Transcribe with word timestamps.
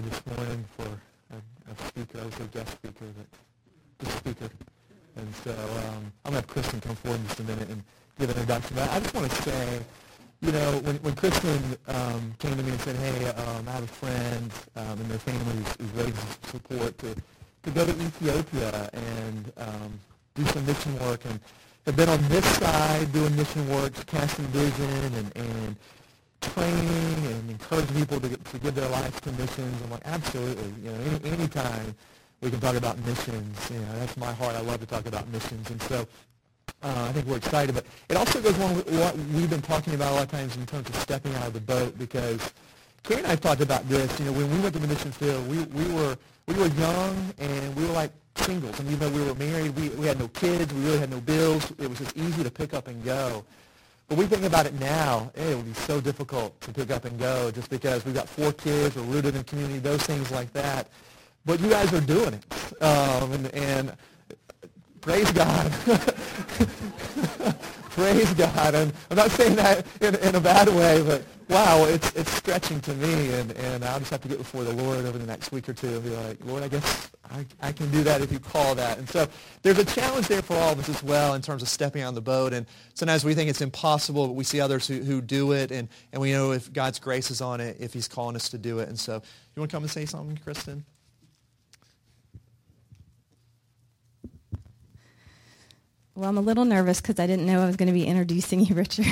here 0.00 0.10
this 0.10 0.36
morning 0.36 0.64
for 0.76 0.88
a, 1.34 1.72
a 1.72 1.88
speaker. 1.88 2.20
I 2.20 2.24
was 2.24 2.36
a 2.40 2.44
guest 2.44 2.72
speaker, 2.72 3.06
but 3.16 3.26
the 3.98 4.06
speaker. 4.16 4.50
And 5.16 5.34
so 5.44 5.50
um, 5.50 6.12
I'm 6.24 6.32
going 6.32 6.34
to 6.34 6.34
have 6.40 6.46
Kristen 6.46 6.80
come 6.80 6.96
forward 6.96 7.20
in 7.20 7.26
just 7.26 7.40
a 7.40 7.44
minute 7.44 7.68
and 7.68 7.82
give 8.18 8.30
an 8.30 8.36
introduction. 8.36 8.76
But 8.76 8.90
I 8.90 9.00
just 9.00 9.14
want 9.14 9.30
to 9.30 9.42
say, 9.42 9.80
you 10.40 10.52
know, 10.52 10.78
when, 10.84 10.96
when 10.96 11.14
Kristen 11.14 11.76
um, 11.88 12.34
came 12.38 12.56
to 12.56 12.62
me 12.62 12.70
and 12.70 12.80
said, 12.80 12.96
hey, 12.96 13.26
um, 13.28 13.68
I 13.68 13.72
have 13.72 13.84
a 13.84 13.86
friend 13.86 14.50
um, 14.76 15.00
and 15.00 15.06
their 15.10 15.18
family 15.18 15.64
is, 15.64 16.06
is 16.06 16.24
to 16.42 16.48
support 16.48 16.96
to, 16.98 17.14
to 17.64 17.70
go 17.70 17.84
to 17.84 17.90
Ethiopia 17.92 18.90
and 18.92 19.52
um, 19.58 20.00
do 20.34 20.44
some 20.46 20.64
mission 20.66 20.98
work 21.00 21.24
and 21.26 21.40
have 21.86 21.96
been 21.96 22.08
on 22.08 22.22
this 22.28 22.44
side 22.56 23.12
doing 23.12 23.34
mission 23.36 23.68
work, 23.68 23.92
casting 24.06 24.46
vision 24.46 25.14
and, 25.14 25.36
and 25.36 25.76
training 26.40 27.26
and 27.26 27.50
encouraging 27.50 27.96
people 27.96 28.20
to, 28.20 28.28
get, 28.28 28.44
to 28.46 28.58
give 28.58 28.74
their 28.74 28.88
lives 28.88 29.20
to 29.20 29.32
missions. 29.32 29.82
I'm 29.82 29.90
like, 29.90 30.02
absolutely. 30.04 30.72
You 30.82 30.92
know, 30.92 30.98
any, 31.00 31.30
anytime 31.30 31.94
we 32.40 32.50
can 32.50 32.60
talk 32.60 32.76
about 32.76 32.98
missions, 33.04 33.70
you 33.70 33.78
know, 33.78 33.98
that's 33.98 34.16
my 34.16 34.32
heart. 34.32 34.56
I 34.56 34.60
love 34.60 34.80
to 34.80 34.86
talk 34.86 35.06
about 35.06 35.28
missions. 35.28 35.70
And 35.70 35.80
so 35.82 36.06
uh, 36.82 37.06
I 37.08 37.12
think 37.12 37.26
we're 37.26 37.36
excited. 37.36 37.74
But 37.74 37.84
it 38.08 38.16
also 38.16 38.40
goes 38.40 38.56
along 38.56 38.76
with 38.76 38.90
what 38.92 39.16
we've 39.16 39.50
been 39.50 39.62
talking 39.62 39.94
about 39.94 40.12
a 40.12 40.14
lot 40.14 40.24
of 40.24 40.30
times 40.30 40.56
in 40.56 40.66
terms 40.66 40.88
of 40.88 40.96
stepping 40.96 41.34
out 41.34 41.46
of 41.46 41.52
the 41.52 41.60
boat 41.60 41.98
because 41.98 42.52
Carrie 43.02 43.20
and 43.20 43.28
I 43.28 43.36
talked 43.36 43.60
about 43.60 43.88
this. 43.88 44.18
You 44.18 44.26
know, 44.26 44.32
when 44.32 44.50
we 44.50 44.60
went 44.60 44.74
to 44.74 44.80
the 44.80 44.88
mission 44.88 45.12
field, 45.12 45.46
we, 45.48 45.62
we 45.64 45.94
were 45.94 46.16
we 46.46 46.54
were 46.54 46.66
young 46.66 47.34
and 47.38 47.76
we 47.76 47.84
were 47.84 47.92
like 47.92 48.12
singles. 48.36 48.78
And 48.80 48.88
even 48.90 48.98
though 49.00 49.18
we 49.18 49.24
were 49.24 49.34
married, 49.34 49.76
we, 49.76 49.88
we 49.90 50.06
had 50.06 50.18
no 50.18 50.28
kids, 50.28 50.72
we 50.72 50.80
really 50.84 50.98
had 50.98 51.10
no 51.10 51.20
bills. 51.20 51.70
It 51.78 51.88
was 51.88 51.98
just 51.98 52.16
easy 52.16 52.42
to 52.42 52.50
pick 52.50 52.74
up 52.74 52.88
and 52.88 53.04
go. 53.04 53.44
But 54.10 54.18
we 54.18 54.26
think 54.26 54.42
about 54.42 54.66
it 54.66 54.74
now, 54.80 55.30
it 55.36 55.56
would 55.56 55.66
be 55.66 55.72
so 55.72 56.00
difficult 56.00 56.60
to 56.62 56.72
pick 56.72 56.90
up 56.90 57.04
and 57.04 57.16
go 57.16 57.52
just 57.52 57.70
because 57.70 58.04
we've 58.04 58.12
got 58.12 58.28
four 58.28 58.52
kids, 58.52 58.96
we're 58.96 59.02
rooted 59.04 59.36
in 59.36 59.44
community, 59.44 59.78
those 59.78 60.02
things 60.02 60.32
like 60.32 60.52
that. 60.52 60.88
But 61.44 61.60
you 61.60 61.70
guys 61.70 61.94
are 61.94 62.00
doing 62.00 62.34
it. 62.34 62.82
Um, 62.82 63.30
and, 63.30 63.54
and 63.54 63.96
praise 65.00 65.30
God. 65.30 65.70
praise 67.90 68.34
God. 68.34 68.74
And 68.74 68.92
I'm 69.12 69.16
not 69.16 69.30
saying 69.30 69.54
that 69.54 69.86
in, 70.00 70.16
in 70.16 70.34
a 70.34 70.40
bad 70.40 70.66
way, 70.70 71.04
but 71.04 71.22
wow, 71.48 71.84
it's, 71.84 72.12
it's 72.16 72.32
stretching 72.32 72.80
to 72.80 72.92
me. 72.94 73.32
And, 73.34 73.52
and 73.52 73.84
I'll 73.84 74.00
just 74.00 74.10
have 74.10 74.22
to 74.22 74.28
get 74.28 74.38
before 74.38 74.64
the 74.64 74.72
Lord 74.72 75.04
over 75.04 75.18
the 75.18 75.26
next 75.26 75.52
week 75.52 75.68
or 75.68 75.72
two 75.72 75.86
and 75.86 76.02
be 76.02 76.10
like, 76.10 76.44
Lord, 76.44 76.64
I 76.64 76.68
guess 76.68 77.12
I, 77.32 77.46
I 77.60 77.72
can 77.72 77.90
do 77.90 78.02
that 78.02 78.22
if 78.22 78.32
you 78.32 78.40
call 78.40 78.74
that. 78.74 78.98
And 78.98 79.08
so 79.08 79.28
there's 79.62 79.78
a 79.78 79.84
challenge 79.84 80.26
there 80.26 80.42
for 80.42 80.54
all 80.56 80.72
of 80.72 80.80
us 80.80 80.88
as 80.88 81.02
well 81.02 81.34
in 81.34 81.42
terms 81.42 81.62
of 81.62 81.68
stepping 81.68 82.02
on 82.02 82.14
the 82.14 82.20
boat. 82.20 82.52
And 82.52 82.66
sometimes 82.94 83.24
we 83.24 83.34
think 83.34 83.48
it's 83.48 83.60
impossible, 83.60 84.26
but 84.26 84.32
we 84.32 84.42
see 84.42 84.60
others 84.60 84.88
who, 84.88 85.00
who 85.00 85.20
do 85.20 85.52
it. 85.52 85.70
And, 85.70 85.88
and 86.12 86.20
we 86.20 86.32
know 86.32 86.50
if 86.50 86.72
God's 86.72 86.98
grace 86.98 87.30
is 87.30 87.40
on 87.40 87.60
it, 87.60 87.76
if 87.78 87.92
he's 87.92 88.08
calling 88.08 88.34
us 88.34 88.48
to 88.48 88.58
do 88.58 88.80
it. 88.80 88.88
And 88.88 88.98
so 88.98 89.14
you 89.14 89.60
want 89.60 89.70
to 89.70 89.76
come 89.76 89.84
and 89.84 89.90
say 89.90 90.06
something, 90.06 90.38
Kristen? 90.42 90.84
Well, 96.16 96.28
I'm 96.28 96.36
a 96.36 96.42
little 96.42 96.64
nervous 96.64 97.00
because 97.00 97.20
I 97.20 97.28
didn't 97.28 97.46
know 97.46 97.62
I 97.62 97.66
was 97.66 97.76
going 97.76 97.86
to 97.86 97.92
be 97.92 98.06
introducing 98.06 98.60
you, 98.60 98.74
Richard. 98.74 99.06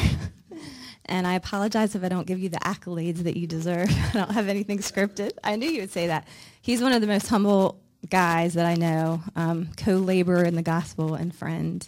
and 1.07 1.25
I 1.25 1.35
apologize 1.35 1.95
if 1.95 2.03
I 2.03 2.09
don't 2.09 2.27
give 2.27 2.41
you 2.41 2.49
the 2.49 2.59
accolades 2.59 3.23
that 3.23 3.37
you 3.37 3.47
deserve. 3.47 3.89
I 4.09 4.11
don't 4.13 4.33
have 4.33 4.49
anything 4.49 4.79
scripted. 4.79 5.31
I 5.45 5.55
knew 5.55 5.71
you 5.71 5.83
would 5.83 5.93
say 5.93 6.09
that. 6.09 6.27
He's 6.61 6.83
one 6.83 6.93
of 6.93 7.01
the 7.01 7.07
most 7.07 7.29
humble 7.29 7.81
guys 8.09 8.55
that 8.55 8.67
I 8.67 8.75
know, 8.75 9.23
um, 9.37 9.71
co-laborer 9.77 10.45
in 10.45 10.55
the 10.55 10.63
gospel 10.63 11.15
and 11.15 11.35
friend. 11.35 11.87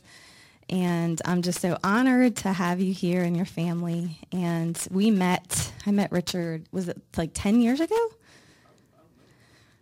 And 0.69 1.21
I'm 1.25 1.43
just 1.43 1.61
so 1.61 1.77
honored 1.83 2.37
to 2.37 2.53
have 2.53 2.81
you 2.81 2.93
here 2.93 3.23
and 3.23 3.37
your 3.37 3.47
family. 3.47 4.19
And 4.33 4.79
we 4.91 5.11
met, 5.11 5.73
I 5.87 5.91
met 5.91 6.13
Richard, 6.13 6.67
was 6.71 6.89
it 6.89 7.01
like 7.17 7.31
10 7.35 7.61
years 7.61 7.81
ago? 7.81 8.09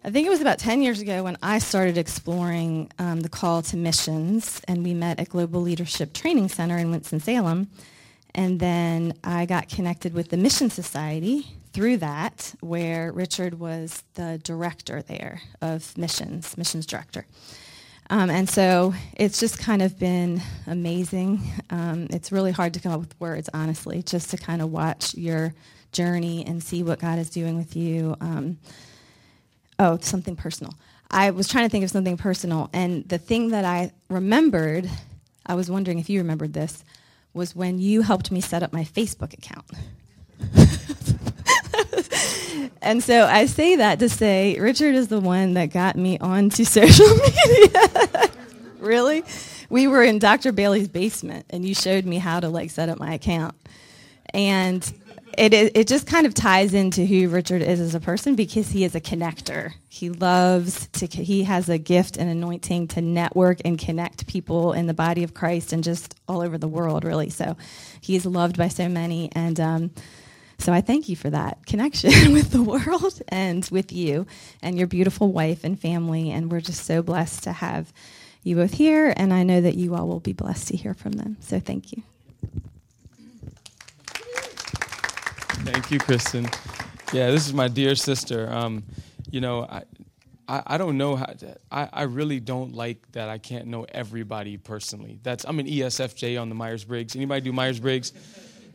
I 0.04 0.10
think 0.10 0.26
it 0.26 0.30
was 0.30 0.40
about 0.40 0.58
10 0.58 0.80
years 0.80 1.00
ago 1.00 1.24
when 1.24 1.36
I 1.42 1.58
started 1.58 1.98
exploring 1.98 2.90
um, 2.98 3.20
the 3.20 3.28
call 3.28 3.62
to 3.62 3.76
missions, 3.76 4.62
and 4.68 4.84
we 4.84 4.94
met 4.94 5.18
at 5.18 5.28
Global 5.28 5.60
Leadership 5.60 6.14
Training 6.14 6.48
Center 6.48 6.78
in 6.78 6.90
Winston-Salem. 6.90 7.68
And 8.34 8.60
then 8.60 9.14
I 9.24 9.44
got 9.44 9.68
connected 9.68 10.14
with 10.14 10.28
the 10.30 10.36
Mission 10.36 10.70
Society 10.70 11.48
through 11.72 11.98
that, 11.98 12.54
where 12.60 13.12
Richard 13.12 13.58
was 13.58 14.02
the 14.14 14.40
director 14.42 15.02
there 15.02 15.42
of 15.60 15.96
missions, 15.96 16.56
missions 16.56 16.86
director. 16.86 17.26
Um, 18.10 18.30
and 18.30 18.48
so 18.48 18.94
it's 19.14 19.38
just 19.38 19.58
kind 19.58 19.82
of 19.82 19.98
been 19.98 20.40
amazing. 20.66 21.40
Um, 21.68 22.06
it's 22.10 22.32
really 22.32 22.52
hard 22.52 22.74
to 22.74 22.80
come 22.80 22.92
up 22.92 23.00
with 23.00 23.20
words, 23.20 23.50
honestly, 23.52 24.02
just 24.02 24.30
to 24.30 24.38
kind 24.38 24.62
of 24.62 24.70
watch 24.70 25.14
your 25.14 25.54
journey 25.92 26.44
and 26.46 26.62
see 26.62 26.82
what 26.82 27.00
God 27.00 27.18
is 27.18 27.28
doing 27.28 27.56
with 27.56 27.76
you. 27.76 28.16
Um, 28.20 28.58
oh, 29.78 29.98
something 30.00 30.36
personal. 30.36 30.74
I 31.10 31.30
was 31.30 31.48
trying 31.48 31.66
to 31.66 31.70
think 31.70 31.84
of 31.84 31.90
something 31.90 32.16
personal, 32.16 32.68
and 32.72 33.06
the 33.08 33.18
thing 33.18 33.50
that 33.50 33.64
I 33.64 33.92
remembered, 34.08 34.90
I 35.46 35.54
was 35.54 35.70
wondering 35.70 35.98
if 35.98 36.10
you 36.10 36.20
remembered 36.20 36.52
this, 36.52 36.84
was 37.32 37.54
when 37.54 37.78
you 37.78 38.02
helped 38.02 38.30
me 38.30 38.40
set 38.40 38.62
up 38.62 38.72
my 38.72 38.84
Facebook 38.84 39.32
account. 39.32 39.70
and 42.82 43.02
so 43.02 43.26
I 43.26 43.46
say 43.46 43.76
that 43.76 43.98
to 44.00 44.08
say 44.08 44.58
Richard 44.58 44.94
is 44.94 45.08
the 45.08 45.20
one 45.20 45.54
that 45.54 45.66
got 45.66 45.96
me 45.96 46.18
onto 46.18 46.64
social 46.64 47.06
media. 47.06 48.30
really? 48.78 49.24
We 49.70 49.86
were 49.86 50.02
in 50.02 50.18
Dr. 50.18 50.52
Bailey's 50.52 50.88
basement 50.88 51.46
and 51.50 51.64
you 51.64 51.74
showed 51.74 52.04
me 52.04 52.18
how 52.18 52.40
to 52.40 52.48
like 52.48 52.70
set 52.70 52.88
up 52.88 52.98
my 52.98 53.14
account. 53.14 53.54
And 54.34 54.90
it, 55.36 55.52
it 55.52 55.86
just 55.86 56.06
kind 56.06 56.26
of 56.26 56.34
ties 56.34 56.74
into 56.74 57.04
who 57.04 57.28
Richard 57.28 57.62
is 57.62 57.80
as 57.80 57.94
a 57.94 58.00
person 58.00 58.34
because 58.34 58.70
he 58.70 58.84
is 58.84 58.94
a 58.94 59.00
connector. 59.00 59.72
He 59.88 60.10
loves 60.10 60.88
to, 60.88 61.06
he 61.06 61.44
has 61.44 61.68
a 61.68 61.78
gift 61.78 62.16
and 62.16 62.28
anointing 62.28 62.88
to 62.88 63.00
network 63.00 63.60
and 63.64 63.78
connect 63.78 64.26
people 64.26 64.72
in 64.72 64.86
the 64.86 64.94
body 64.94 65.22
of 65.22 65.34
Christ 65.34 65.72
and 65.72 65.84
just 65.84 66.14
all 66.26 66.40
over 66.40 66.58
the 66.58 66.68
world, 66.68 67.04
really. 67.04 67.30
So 67.30 67.56
he 68.00 68.16
is 68.16 68.26
loved 68.26 68.56
by 68.56 68.68
so 68.68 68.88
many. 68.88 69.30
And 69.32 69.60
um, 69.60 69.90
so 70.58 70.72
I 70.72 70.80
thank 70.80 71.08
you 71.08 71.14
for 71.14 71.30
that 71.30 71.64
connection 71.66 72.10
with 72.32 72.50
the 72.50 72.62
world 72.62 73.22
and 73.28 73.66
with 73.70 73.92
you 73.92 74.26
and 74.60 74.76
your 74.76 74.88
beautiful 74.88 75.32
wife 75.32 75.62
and 75.62 75.78
family. 75.78 76.30
And 76.30 76.50
we're 76.50 76.60
just 76.60 76.84
so 76.84 77.00
blessed 77.00 77.44
to 77.44 77.52
have 77.52 77.92
you 78.42 78.56
both 78.56 78.74
here. 78.74 79.14
And 79.16 79.32
I 79.32 79.44
know 79.44 79.60
that 79.60 79.76
you 79.76 79.94
all 79.94 80.08
will 80.08 80.20
be 80.20 80.32
blessed 80.32 80.68
to 80.68 80.76
hear 80.76 80.94
from 80.94 81.12
them. 81.12 81.36
So 81.40 81.60
thank 81.60 81.92
you. 81.92 82.02
Thank 85.64 85.90
you, 85.90 85.98
Kristen. 85.98 86.48
Yeah, 87.12 87.30
this 87.30 87.46
is 87.46 87.54
my 87.54 87.68
dear 87.68 87.94
sister. 87.94 88.50
Um, 88.50 88.82
you 89.30 89.40
know, 89.40 89.62
I, 89.62 89.82
I, 90.48 90.62
I, 90.66 90.78
don't 90.78 90.98
know 90.98 91.16
how. 91.16 91.26
To, 91.26 91.56
I, 91.70 91.88
I 91.92 92.02
really 92.02 92.40
don't 92.40 92.74
like 92.74 93.10
that. 93.12 93.28
I 93.28 93.38
can't 93.38 93.66
know 93.66 93.86
everybody 93.90 94.56
personally. 94.56 95.20
That's 95.22 95.44
I'm 95.44 95.58
an 95.58 95.66
ESFJ 95.66 96.40
on 96.40 96.48
the 96.48 96.54
Myers 96.54 96.84
Briggs. 96.84 97.14
Anybody 97.14 97.42
do 97.42 97.52
Myers 97.52 97.80
Briggs? 97.80 98.12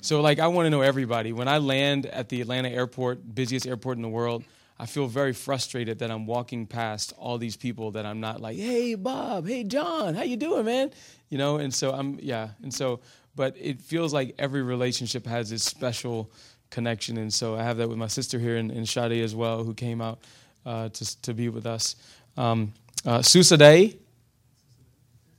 So 0.04 0.20
like, 0.20 0.40
I 0.40 0.48
want 0.48 0.66
to 0.66 0.70
know 0.70 0.82
everybody. 0.82 1.32
When 1.32 1.48
I 1.48 1.60
land 1.60 2.08
at 2.08 2.28
the 2.28 2.42
Atlanta 2.42 2.68
airport, 2.68 3.34
busiest 3.34 3.66
airport 3.66 3.96
in 3.96 4.02
the 4.02 4.10
world, 4.10 4.44
I 4.78 4.86
feel 4.86 5.08
very 5.08 5.32
frustrated 5.32 6.00
that 6.00 6.12
I'm 6.12 6.26
walking 6.26 6.68
past 6.68 7.14
all 7.18 7.38
these 7.38 7.56
people 7.56 7.92
that 7.92 8.06
I'm 8.06 8.20
not 8.20 8.42
like, 8.42 8.58
hey 8.58 8.96
Bob, 8.96 9.48
hey 9.48 9.64
John, 9.64 10.14
how 10.14 10.24
you 10.24 10.36
doing, 10.36 10.66
man? 10.66 10.92
You 11.30 11.38
know, 11.38 11.56
and 11.56 11.74
so 11.74 11.94
I'm 11.94 12.20
yeah, 12.22 12.50
and 12.62 12.74
so, 12.74 13.00
but 13.38 13.56
it 13.58 13.80
feels 13.80 14.14
like 14.14 14.36
every 14.38 14.62
relationship 14.62 15.26
has 15.26 15.54
its 15.54 15.64
special 15.64 16.30
connection. 16.70 17.18
And 17.18 17.34
so 17.34 17.56
I 17.56 17.64
have 17.64 17.78
that 17.78 17.88
with 17.88 17.98
my 17.98 18.08
sister 18.08 18.38
here 18.40 18.58
in, 18.58 18.72
in 18.72 18.86
Sade 18.86 19.24
as 19.24 19.34
well, 19.34 19.64
who 19.64 19.74
came 19.74 20.02
out 20.02 20.20
uh, 20.66 20.90
to, 20.90 21.22
to 21.22 21.34
be 21.34 21.48
with 21.48 21.66
us. 21.66 21.96
Um, 22.36 22.74
uh, 23.06 23.20
Susadei. 23.20 23.98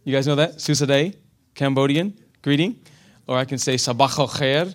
You 0.05 0.13
guys 0.15 0.27
know 0.27 0.37
that? 0.37 0.57
Susadei, 0.57 1.17
Cambodian 1.55 2.19
greeting. 2.41 2.79
Or 3.27 3.39
I 3.39 3.45
can 3.45 3.59
say 3.59 3.75
Sabah 3.75 4.19
al 4.19 4.29
khair. 4.29 4.75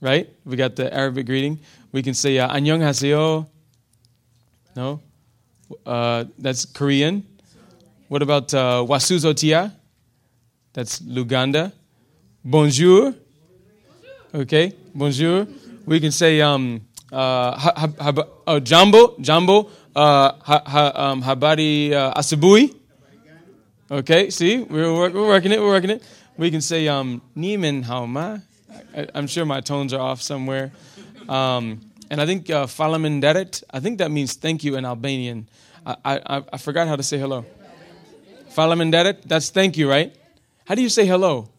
Right? 0.00 0.28
We 0.44 0.56
got 0.56 0.76
the 0.76 0.92
Arabic 0.92 1.26
greeting. 1.26 1.58
We 1.92 2.02
can 2.02 2.14
say 2.14 2.38
uh, 2.38 2.48
haseo. 2.48 3.46
No? 4.76 5.00
Uh, 5.84 6.24
that's 6.38 6.64
Korean. 6.64 7.24
What 8.08 8.22
about 8.22 8.52
uh, 8.54 8.84
Wasuzotia? 8.88 9.72
That's 10.72 11.00
Luganda. 11.00 11.72
Bonjour. 12.44 13.14
Okay, 14.32 14.72
bonjour. 14.94 15.46
We 15.86 16.00
can 16.00 16.12
say 16.12 16.40
um, 16.40 16.80
uh, 17.12 17.56
ha, 17.56 17.72
ha, 17.76 17.88
ha, 18.00 18.24
uh, 18.46 18.60
jambo, 18.60 19.16
jambo, 19.20 19.68
uh, 19.94 20.32
um, 20.94 21.22
habari 21.22 21.92
uh, 21.92 22.14
asibui. 22.14 22.74
Okay, 23.90 24.30
see, 24.30 24.58
we're, 24.58 25.10
we're 25.10 25.26
working 25.26 25.50
it, 25.50 25.60
we're 25.60 25.66
working 25.66 25.90
it. 25.90 26.02
We 26.40 26.50
can 26.50 26.62
say 26.62 26.88
um, 26.88 27.20
Niemen 27.36 27.84
hauma. 27.84 28.40
I'm 29.14 29.26
sure 29.26 29.44
my 29.44 29.60
tones 29.60 29.92
are 29.92 30.00
off 30.00 30.22
somewhere. 30.22 30.72
Um, 31.28 31.82
and 32.10 32.18
I 32.18 32.24
think 32.24 32.48
uh, 32.48 32.64
Falaminderet, 32.64 33.62
I 33.70 33.80
think 33.80 33.98
that 33.98 34.10
means 34.10 34.32
thank 34.32 34.64
you 34.64 34.76
in 34.76 34.86
Albanian. 34.86 35.48
I, 35.84 35.96
I, 36.04 36.42
I 36.50 36.56
forgot 36.56 36.88
how 36.88 36.96
to 36.96 37.02
say 37.02 37.18
hello. 37.18 37.44
Falaminderet, 38.56 39.24
that's 39.24 39.50
thank 39.50 39.76
you, 39.76 39.86
right? 39.90 40.16
How 40.64 40.74
do 40.74 40.80
you 40.80 40.88
say 40.88 41.04
hello? 41.04 41.50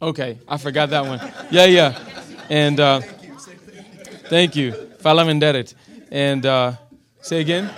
Okay, 0.00 0.38
I 0.46 0.58
forgot 0.58 0.90
that 0.90 1.04
one. 1.04 1.20
Yeah, 1.50 1.64
yeah. 1.64 1.98
And 2.48 2.78
uh, 2.78 3.00
Thank 4.28 4.56
you. 4.56 4.72
Fala 5.00 5.24
Menderet. 5.24 5.74
And 6.12 6.44
uh, 6.44 6.74
say 7.22 7.40
again. 7.40 7.68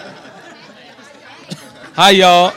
Hi, 1.94 2.10
y'all. 2.10 2.52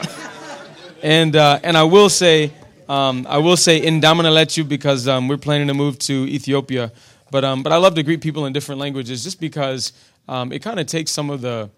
And 1.04 1.36
uh, 1.36 1.60
and 1.62 1.76
I 1.76 1.82
will 1.82 2.08
say, 2.08 2.50
um, 2.88 3.26
I 3.28 3.36
will 3.36 3.58
say 3.58 3.76
in 3.76 4.00
Damanalechu 4.00 4.66
because 4.66 5.06
um, 5.06 5.28
we're 5.28 5.36
planning 5.36 5.68
to 5.68 5.74
move 5.74 5.98
to 5.98 6.26
Ethiopia. 6.26 6.92
But 7.30 7.44
um, 7.44 7.62
but 7.62 7.72
I 7.72 7.76
love 7.76 7.94
to 7.96 8.02
greet 8.02 8.22
people 8.22 8.46
in 8.46 8.54
different 8.54 8.80
languages 8.80 9.22
just 9.22 9.38
because 9.38 9.92
um, 10.28 10.50
it 10.50 10.62
kind 10.62 10.80
of 10.80 10.86
takes 10.86 11.10
some 11.10 11.28
of 11.28 11.42
the, 11.42 11.68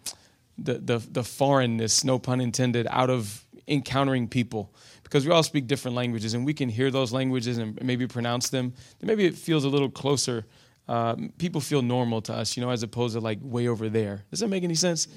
the 0.56 0.74
the 0.74 0.98
the 0.98 1.24
foreignness, 1.24 2.04
no 2.04 2.20
pun 2.20 2.40
intended, 2.40 2.86
out 2.88 3.10
of 3.10 3.44
encountering 3.66 4.28
people 4.28 4.70
because 5.02 5.26
we 5.26 5.32
all 5.32 5.42
speak 5.42 5.66
different 5.66 5.96
languages 5.96 6.34
and 6.34 6.46
we 6.46 6.54
can 6.54 6.68
hear 6.68 6.92
those 6.92 7.12
languages 7.12 7.58
and 7.58 7.82
maybe 7.82 8.06
pronounce 8.06 8.50
them. 8.50 8.74
Then 9.00 9.08
maybe 9.08 9.24
it 9.24 9.34
feels 9.34 9.64
a 9.64 9.68
little 9.68 9.90
closer. 9.90 10.46
Uh, 10.88 11.16
people 11.38 11.60
feel 11.60 11.82
normal 11.82 12.22
to 12.22 12.32
us, 12.32 12.56
you 12.56 12.62
know, 12.62 12.70
as 12.70 12.82
opposed 12.82 13.14
to 13.14 13.20
like 13.20 13.38
way 13.42 13.66
over 13.68 13.88
there. 13.88 14.24
Does 14.30 14.40
that 14.40 14.48
make 14.48 14.62
any 14.62 14.76
sense? 14.76 15.08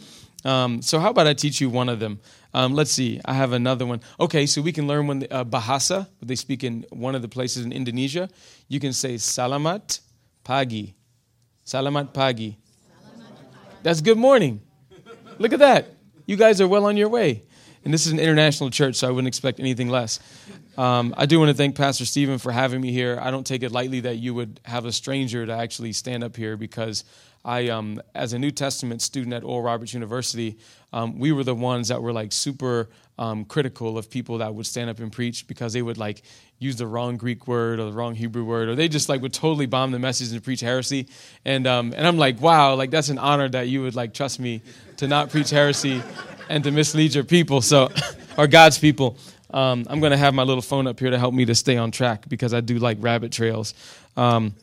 Um, 0.43 0.81
so 0.81 0.99
how 0.99 1.09
about 1.11 1.27
I 1.27 1.33
teach 1.33 1.61
you 1.61 1.69
one 1.69 1.89
of 1.89 1.99
them? 1.99 2.19
Um, 2.53 2.73
let's 2.73 2.91
see. 2.91 3.19
I 3.25 3.33
have 3.33 3.51
another 3.51 3.85
one. 3.85 4.01
Okay, 4.19 4.45
so 4.45 4.61
we 4.61 4.71
can 4.71 4.87
learn 4.87 5.05
when 5.05 5.19
the, 5.19 5.33
uh, 5.33 5.43
Bahasa, 5.43 6.07
they 6.21 6.35
speak 6.35 6.63
in 6.63 6.85
one 6.89 7.13
of 7.13 7.21
the 7.21 7.27
places 7.27 7.65
in 7.65 7.71
Indonesia. 7.71 8.29
You 8.67 8.79
can 8.79 8.93
say 8.93 9.15
Salamat 9.15 9.99
pagi. 10.43 10.93
Salamat 11.65 12.13
pagi. 12.13 12.57
That's 13.83 14.01
good 14.01 14.17
morning. 14.17 14.61
Look 15.37 15.53
at 15.53 15.59
that. 15.59 15.93
You 16.25 16.35
guys 16.35 16.59
are 16.61 16.67
well 16.67 16.85
on 16.85 16.97
your 16.97 17.09
way. 17.09 17.43
And 17.85 17.93
this 17.93 18.05
is 18.05 18.11
an 18.11 18.19
international 18.19 18.69
church, 18.69 18.95
so 18.95 19.07
I 19.07 19.11
wouldn't 19.11 19.27
expect 19.27 19.59
anything 19.59 19.89
less. 19.89 20.19
Um, 20.77 21.13
I 21.17 21.25
do 21.25 21.39
want 21.39 21.49
to 21.49 21.55
thank 21.55 21.75
Pastor 21.75 22.05
Stephen 22.05 22.37
for 22.37 22.51
having 22.51 22.81
me 22.81 22.91
here. 22.91 23.19
I 23.21 23.31
don't 23.31 23.45
take 23.45 23.63
it 23.63 23.71
lightly 23.71 24.01
that 24.01 24.17
you 24.17 24.33
would 24.33 24.59
have 24.63 24.85
a 24.85 24.91
stranger 24.91 25.45
to 25.45 25.53
actually 25.53 25.93
stand 25.93 26.23
up 26.23 26.35
here 26.35 26.57
because 26.57 27.03
I, 27.43 27.69
um, 27.69 28.01
as 28.13 28.33
a 28.33 28.39
New 28.39 28.51
Testament 28.51 29.01
student 29.01 29.33
at 29.33 29.43
Oral 29.43 29.61
Roberts 29.61 29.93
University, 29.93 30.57
um, 30.91 31.19
we 31.19 31.31
were 31.31 31.43
the 31.43 31.55
ones 31.55 31.87
that 31.87 32.01
were 32.01 32.11
like 32.11 32.31
super 32.31 32.89
um, 33.17 33.45
critical 33.45 33.97
of 33.97 34.09
people 34.09 34.37
that 34.39 34.53
would 34.53 34.65
stand 34.65 34.89
up 34.89 34.99
and 34.99 35.11
preach 35.11 35.47
because 35.47 35.73
they 35.73 35.81
would 35.81 35.97
like 35.97 36.21
use 36.59 36.75
the 36.75 36.87
wrong 36.87 37.17
Greek 37.17 37.47
word 37.47 37.79
or 37.79 37.85
the 37.85 37.93
wrong 37.93 38.15
Hebrew 38.15 38.43
word, 38.43 38.69
or 38.69 38.75
they 38.75 38.87
just 38.87 39.09
like 39.09 39.21
would 39.21 39.33
totally 39.33 39.65
bomb 39.65 39.91
the 39.91 39.99
message 39.99 40.31
and 40.31 40.43
preach 40.43 40.61
heresy. 40.61 41.07
And 41.45 41.65
um, 41.67 41.93
and 41.95 42.05
I'm 42.05 42.17
like, 42.17 42.41
wow, 42.41 42.75
like 42.75 42.91
that's 42.91 43.09
an 43.09 43.17
honor 43.17 43.47
that 43.49 43.67
you 43.67 43.81
would 43.83 43.95
like 43.95 44.13
trust 44.13 44.39
me 44.39 44.61
to 44.97 45.07
not 45.07 45.29
preach 45.29 45.49
heresy 45.49 46.01
and 46.49 46.63
to 46.65 46.71
mislead 46.71 47.15
your 47.15 47.23
people, 47.23 47.61
so 47.61 47.89
or 48.37 48.47
God's 48.47 48.77
people. 48.77 49.17
Um, 49.51 49.85
I'm 49.89 49.99
going 49.99 50.11
to 50.11 50.17
have 50.17 50.33
my 50.33 50.43
little 50.43 50.61
phone 50.61 50.85
up 50.85 50.99
here 50.99 51.09
to 51.09 51.17
help 51.17 51.33
me 51.33 51.45
to 51.45 51.55
stay 51.55 51.77
on 51.77 51.91
track 51.91 52.27
because 52.27 52.53
I 52.53 52.59
do 52.61 52.77
like 52.77 52.97
rabbit 52.99 53.31
trails. 53.31 53.73
Um, 54.17 54.53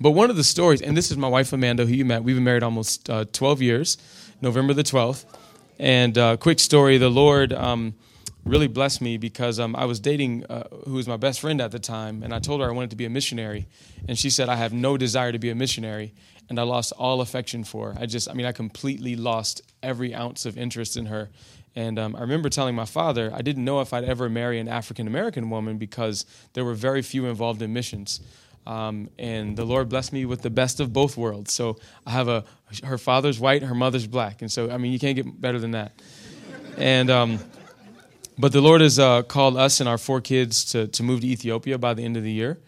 but 0.00 0.10
one 0.10 0.30
of 0.30 0.36
the 0.36 0.44
stories, 0.44 0.82
and 0.82 0.96
this 0.96 1.10
is 1.10 1.16
my 1.16 1.28
wife 1.28 1.52
Amanda, 1.52 1.86
who 1.86 1.94
you 1.94 2.04
met. 2.04 2.22
We've 2.22 2.36
been 2.36 2.44
married 2.44 2.62
almost 2.62 3.08
uh, 3.08 3.24
12 3.32 3.62
years, 3.62 3.98
November 4.40 4.74
the 4.74 4.82
12th. 4.82 5.24
And 5.78 6.18
uh, 6.18 6.36
quick 6.36 6.60
story: 6.60 6.98
the 6.98 7.08
Lord 7.08 7.52
um, 7.52 7.94
really 8.44 8.66
blessed 8.66 9.00
me 9.00 9.16
because 9.16 9.60
um, 9.60 9.76
I 9.76 9.84
was 9.84 10.00
dating 10.00 10.44
uh, 10.46 10.68
who 10.84 10.94
was 10.94 11.06
my 11.06 11.16
best 11.16 11.40
friend 11.40 11.60
at 11.60 11.70
the 11.70 11.78
time, 11.78 12.22
and 12.22 12.34
I 12.34 12.38
told 12.38 12.60
her 12.60 12.68
I 12.68 12.72
wanted 12.72 12.90
to 12.90 12.96
be 12.96 13.04
a 13.04 13.10
missionary, 13.10 13.66
and 14.08 14.18
she 14.18 14.30
said 14.30 14.48
I 14.48 14.56
have 14.56 14.72
no 14.72 14.96
desire 14.96 15.32
to 15.32 15.38
be 15.38 15.50
a 15.50 15.54
missionary, 15.54 16.12
and 16.48 16.58
I 16.58 16.62
lost 16.62 16.92
all 16.98 17.20
affection 17.20 17.64
for 17.64 17.92
her. 17.92 18.00
I 18.00 18.06
just, 18.06 18.28
I 18.28 18.34
mean, 18.34 18.46
I 18.46 18.52
completely 18.52 19.16
lost 19.16 19.62
every 19.82 20.14
ounce 20.14 20.44
of 20.44 20.58
interest 20.58 20.96
in 20.96 21.06
her. 21.06 21.30
And 21.74 21.98
um, 21.98 22.14
I 22.16 22.20
remember 22.20 22.48
telling 22.48 22.74
my 22.74 22.84
father 22.84 23.32
I 23.34 23.40
didn't 23.40 23.64
know 23.64 23.80
if 23.80 23.94
I'd 23.94 24.04
ever 24.04 24.28
marry 24.28 24.58
an 24.58 24.68
African 24.68 25.06
American 25.06 25.48
woman 25.48 25.78
because 25.78 26.26
there 26.52 26.64
were 26.64 26.74
very 26.74 27.00
few 27.00 27.26
involved 27.26 27.62
in 27.62 27.72
missions. 27.72 28.20
Um, 28.66 29.08
and 29.18 29.56
the 29.56 29.64
Lord 29.64 29.88
blessed 29.88 30.12
me 30.12 30.24
with 30.24 30.42
the 30.42 30.50
best 30.50 30.80
of 30.80 30.92
both 30.92 31.16
worlds. 31.16 31.52
So 31.52 31.78
I 32.06 32.10
have 32.10 32.28
a 32.28 32.44
her 32.84 32.98
father's 32.98 33.40
white, 33.40 33.62
her 33.62 33.74
mother's 33.74 34.06
black, 34.06 34.42
and 34.42 34.52
so 34.52 34.70
I 34.70 34.76
mean 34.76 34.92
you 34.92 34.98
can't 34.98 35.16
get 35.16 35.40
better 35.40 35.58
than 35.58 35.72
that. 35.72 35.92
And 36.76 37.10
um, 37.10 37.38
but 38.42 38.50
the 38.50 38.60
Lord 38.60 38.80
has 38.80 38.98
uh, 38.98 39.22
called 39.22 39.56
us 39.56 39.78
and 39.78 39.88
our 39.88 39.98
four 39.98 40.20
kids 40.20 40.64
to 40.72 40.88
to 40.88 41.04
move 41.04 41.20
to 41.20 41.28
Ethiopia 41.28 41.78
by 41.78 41.94
the 41.94 42.04
end 42.04 42.16
of 42.16 42.24
the 42.24 42.32
year, 42.32 42.58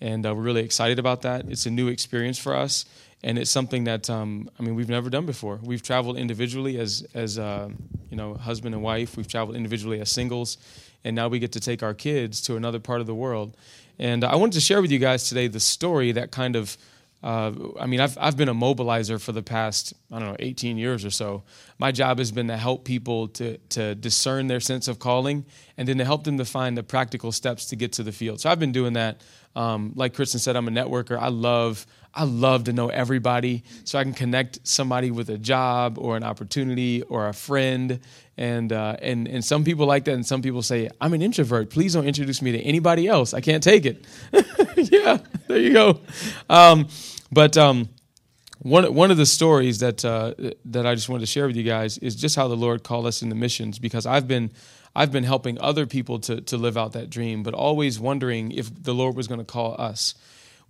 and 0.00 0.24
uh, 0.24 0.32
we're 0.32 0.42
really 0.42 0.62
excited 0.62 1.00
about 1.00 1.22
that. 1.22 1.50
It's 1.50 1.66
a 1.66 1.72
new 1.72 1.88
experience 1.88 2.38
for 2.38 2.54
us, 2.54 2.84
and 3.24 3.36
it's 3.36 3.50
something 3.50 3.82
that 3.84 4.08
um, 4.08 4.48
I 4.60 4.62
mean 4.62 4.76
we've 4.76 4.88
never 4.88 5.10
done 5.10 5.26
before. 5.26 5.58
We've 5.60 5.82
traveled 5.82 6.18
individually 6.18 6.78
as 6.78 7.04
as 7.14 7.36
uh, 7.36 7.68
you 8.10 8.16
know 8.16 8.34
husband 8.34 8.76
and 8.76 8.84
wife. 8.84 9.16
We've 9.16 9.26
traveled 9.26 9.56
individually 9.56 10.00
as 10.00 10.08
singles, 10.08 10.56
and 11.02 11.16
now 11.16 11.26
we 11.26 11.40
get 11.40 11.50
to 11.52 11.60
take 11.60 11.82
our 11.82 11.94
kids 11.94 12.40
to 12.42 12.54
another 12.54 12.78
part 12.78 13.00
of 13.00 13.08
the 13.08 13.14
world 13.16 13.56
and 13.98 14.24
I 14.24 14.34
wanted 14.36 14.54
to 14.54 14.60
share 14.60 14.82
with 14.82 14.90
you 14.90 14.98
guys 14.98 15.28
today 15.28 15.46
the 15.46 15.60
story 15.60 16.12
that 16.12 16.32
kind 16.32 16.56
of, 16.56 16.76
uh, 17.24 17.52
I 17.80 17.86
mean, 17.86 18.00
I've, 18.00 18.18
I've 18.20 18.36
been 18.36 18.50
a 18.50 18.54
mobilizer 18.54 19.18
for 19.18 19.32
the 19.32 19.42
past, 19.42 19.94
I 20.12 20.18
don't 20.18 20.28
know, 20.28 20.36
18 20.40 20.76
years 20.76 21.06
or 21.06 21.10
so. 21.10 21.42
My 21.78 21.90
job 21.90 22.18
has 22.18 22.30
been 22.30 22.48
to 22.48 22.56
help 22.58 22.84
people 22.84 23.28
to, 23.28 23.56
to 23.70 23.94
discern 23.94 24.46
their 24.46 24.60
sense 24.60 24.88
of 24.88 24.98
calling 24.98 25.46
and 25.78 25.88
then 25.88 25.96
to 25.96 26.04
help 26.04 26.24
them 26.24 26.36
to 26.36 26.44
find 26.44 26.76
the 26.76 26.82
practical 26.82 27.32
steps 27.32 27.64
to 27.66 27.76
get 27.76 27.92
to 27.92 28.02
the 28.02 28.12
field. 28.12 28.42
So 28.42 28.50
I've 28.50 28.60
been 28.60 28.72
doing 28.72 28.92
that. 28.92 29.22
Um, 29.56 29.92
like 29.96 30.12
Kristen 30.12 30.38
said, 30.38 30.54
I'm 30.54 30.68
a 30.68 30.70
networker. 30.70 31.18
I 31.18 31.28
love, 31.28 31.86
I 32.12 32.24
love 32.24 32.64
to 32.64 32.74
know 32.74 32.88
everybody 32.88 33.64
so 33.84 33.98
I 33.98 34.04
can 34.04 34.12
connect 34.12 34.58
somebody 34.68 35.10
with 35.10 35.30
a 35.30 35.38
job 35.38 35.96
or 35.98 36.18
an 36.18 36.24
opportunity 36.24 37.00
or 37.00 37.28
a 37.28 37.32
friend 37.32 38.00
and 38.36 38.72
uh, 38.72 38.96
and 39.00 39.28
and 39.28 39.44
some 39.44 39.64
people 39.64 39.86
like 39.86 40.04
that, 40.06 40.14
and 40.14 40.26
some 40.26 40.42
people 40.42 40.62
say, 40.62 40.90
"I'm 41.00 41.14
an 41.14 41.22
introvert. 41.22 41.70
Please 41.70 41.92
don't 41.94 42.06
introduce 42.06 42.42
me 42.42 42.52
to 42.52 42.58
anybody 42.58 43.06
else. 43.06 43.32
I 43.32 43.40
can't 43.40 43.62
take 43.62 43.86
it." 43.86 44.04
yeah, 44.76 45.18
there 45.46 45.58
you 45.58 45.72
go. 45.72 46.00
Um, 46.48 46.88
but 47.34 47.56
um, 47.56 47.88
one 48.60 48.94
one 48.94 49.10
of 49.10 49.16
the 49.16 49.26
stories 49.26 49.80
that 49.80 50.04
uh, 50.04 50.34
that 50.64 50.86
I 50.86 50.94
just 50.94 51.08
wanted 51.08 51.20
to 51.20 51.26
share 51.26 51.46
with 51.46 51.56
you 51.56 51.64
guys 51.64 51.98
is 51.98 52.14
just 52.14 52.36
how 52.36 52.48
the 52.48 52.56
Lord 52.56 52.82
called 52.84 53.06
us 53.06 53.22
into 53.22 53.34
missions 53.34 53.78
because 53.78 54.06
I've 54.06 54.28
been 54.28 54.52
I've 54.94 55.10
been 55.10 55.24
helping 55.24 55.60
other 55.60 55.86
people 55.86 56.20
to 56.20 56.40
to 56.40 56.56
live 56.56 56.76
out 56.76 56.92
that 56.92 57.10
dream, 57.10 57.42
but 57.42 57.52
always 57.52 57.98
wondering 57.98 58.52
if 58.52 58.70
the 58.82 58.94
Lord 58.94 59.16
was 59.16 59.26
going 59.28 59.40
to 59.40 59.44
call 59.44 59.74
us. 59.78 60.14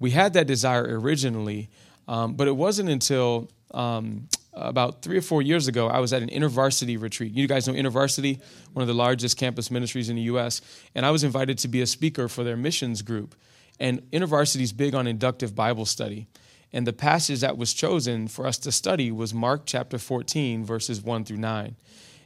We 0.00 0.10
had 0.10 0.32
that 0.32 0.46
desire 0.46 0.98
originally, 0.98 1.68
um, 2.08 2.34
but 2.34 2.48
it 2.48 2.56
wasn't 2.56 2.88
until 2.88 3.50
um, 3.72 4.28
about 4.52 5.02
three 5.02 5.18
or 5.18 5.22
four 5.22 5.42
years 5.42 5.68
ago, 5.68 5.88
I 5.88 5.98
was 5.98 6.12
at 6.12 6.22
an 6.22 6.30
InterVarsity 6.30 7.00
retreat. 7.00 7.32
You 7.32 7.46
guys 7.46 7.66
know 7.66 7.74
InterVarsity, 7.74 8.40
one 8.72 8.82
of 8.82 8.88
the 8.88 8.94
largest 8.94 9.36
campus 9.36 9.70
ministries 9.70 10.08
in 10.08 10.16
the 10.16 10.22
U.S., 10.22 10.60
and 10.94 11.04
I 11.04 11.10
was 11.10 11.24
invited 11.24 11.58
to 11.58 11.68
be 11.68 11.80
a 11.80 11.86
speaker 11.86 12.28
for 12.28 12.44
their 12.44 12.56
missions 12.56 13.02
group. 13.02 13.34
And 13.80 14.02
InterVarsity 14.12 14.62
is 14.62 14.72
big 14.72 14.94
on 14.94 15.06
inductive 15.06 15.54
Bible 15.54 15.86
study. 15.86 16.28
And 16.74 16.88
the 16.88 16.92
passage 16.92 17.40
that 17.40 17.56
was 17.56 17.72
chosen 17.72 18.26
for 18.26 18.48
us 18.48 18.58
to 18.58 18.72
study 18.72 19.12
was 19.12 19.32
Mark 19.32 19.62
chapter 19.64 19.96
14, 19.96 20.64
verses 20.64 21.00
1 21.00 21.24
through 21.24 21.36
9. 21.36 21.76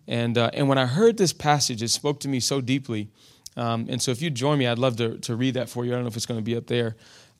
And, 0.06 0.38
uh, 0.38 0.50
and 0.54 0.70
when 0.70 0.78
I 0.78 0.86
heard 0.86 1.18
this 1.18 1.34
passage, 1.34 1.82
it 1.82 1.88
spoke 1.88 2.18
to 2.20 2.28
me 2.28 2.40
so 2.40 2.62
deeply. 2.62 3.10
Um, 3.58 3.86
and 3.90 4.00
so 4.00 4.10
if 4.10 4.22
you 4.22 4.30
join 4.30 4.58
me, 4.58 4.66
I'd 4.66 4.78
love 4.78 4.96
to, 4.96 5.18
to 5.18 5.36
read 5.36 5.52
that 5.54 5.68
for 5.68 5.84
you. 5.84 5.92
I 5.92 5.96
don't 5.96 6.04
know 6.04 6.08
if 6.08 6.16
it's 6.16 6.24
going 6.24 6.40
to 6.40 6.44
be 6.44 6.56
up 6.56 6.66
there. 6.66 6.96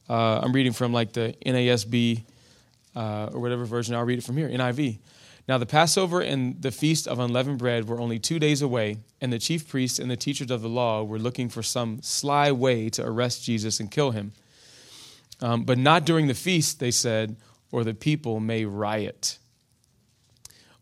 Uh, 0.06 0.40
I'm 0.42 0.52
reading 0.52 0.75
from 0.75 0.92
like 0.92 1.14
the 1.14 1.35
NASB 1.47 2.25
uh, 2.94 3.30
or 3.33 3.40
whatever 3.40 3.64
version, 3.64 3.94
I'll 3.94 4.04
read 4.04 4.18
it 4.18 4.25
from 4.25 4.37
here, 4.37 4.50
NIV. 4.50 4.99
Now, 5.49 5.56
the 5.56 5.64
Passover 5.64 6.21
and 6.21 6.61
the 6.61 6.71
Feast 6.71 7.09
of 7.09 7.18
Unleavened 7.18 7.59
Bread 7.59 7.88
were 7.88 8.00
only 8.00 8.18
two 8.18 8.38
days 8.38 8.61
away, 8.61 8.99
and 9.23 9.33
the 9.33 9.38
chief 9.38 9.66
priests 9.66 9.99
and 9.99 10.11
the 10.11 10.16
teachers 10.16 10.50
of 10.50 10.61
the 10.61 10.68
law 10.68 11.02
were 11.04 11.18
looking 11.18 11.49
for 11.49 11.62
some 11.62 12.02
sly 12.02 12.52
way 12.52 12.90
to 12.90 13.06
arrest 13.06 13.44
Jesus 13.44 13.80
and 13.80 13.90
kill 13.90 14.11
him. 14.11 14.33
Um, 15.40 15.64
but 15.64 15.78
not 15.78 16.04
during 16.04 16.26
the 16.26 16.35
feast, 16.35 16.80
they 16.80 16.90
said, 16.90 17.37
or 17.71 17.85
the 17.85 17.95
people 17.95 18.40
may 18.40 18.64
riot. 18.64 19.38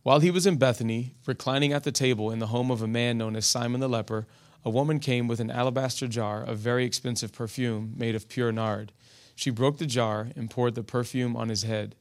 While 0.03 0.21
he 0.21 0.31
was 0.31 0.47
in 0.47 0.57
Bethany, 0.57 1.15
reclining 1.27 1.73
at 1.73 1.85
the 1.85 1.93
table 1.93 2.31
in 2.31 2.39
the 2.39 2.47
home 2.47 2.71
of 2.71 2.81
a 2.81 2.87
man 2.87 3.19
known 3.19 3.35
as 3.35 3.45
Simon 3.45 3.81
the 3.81 3.89
leper, 3.89 4.27
a 4.65 4.71
woman 4.71 4.99
came 4.99 5.29
with 5.29 5.41
an 5.41 5.51
alabaster 5.51 6.07
jar 6.07 6.43
of 6.43 6.59
very 6.59 6.85
expensive 6.85 7.33
perfume 7.33 7.95
made 7.97 8.15
of 8.15 8.29
pure 8.29 8.53
nard. 8.53 8.93
She 9.35 9.51
broke 9.51 9.79
the 9.79 9.87
jar 9.87 10.29
and 10.37 10.51
poured 10.51 10.75
the 10.75 10.83
perfume 10.83 11.37
on 11.37 11.49
his 11.49 11.65
head. 11.65 11.95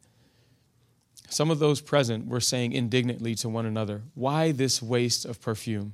Some 1.29 1.51
of 1.51 1.59
those 1.59 1.81
present 1.81 2.27
were 2.27 2.39
saying 2.39 2.73
indignantly 2.73 3.35
to 3.35 3.49
one 3.49 3.65
another, 3.65 4.03
Why 4.13 4.51
this 4.51 4.81
waste 4.81 5.25
of 5.25 5.41
perfume? 5.41 5.93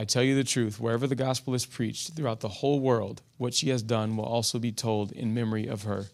I 0.00 0.04
tell 0.04 0.22
you 0.22 0.34
the 0.34 0.44
truth, 0.44 0.80
wherever 0.80 1.06
the 1.06 1.14
gospel 1.14 1.52
is 1.52 1.66
preached 1.66 2.14
throughout 2.14 2.40
the 2.40 2.48
whole 2.48 2.80
world, 2.80 3.20
what 3.36 3.52
she 3.52 3.68
has 3.68 3.82
done 3.82 4.16
will 4.16 4.24
also 4.24 4.58
be 4.58 4.72
told 4.72 5.12
in 5.12 5.34
memory 5.34 5.66
of 5.66 5.82
her. 5.82 6.06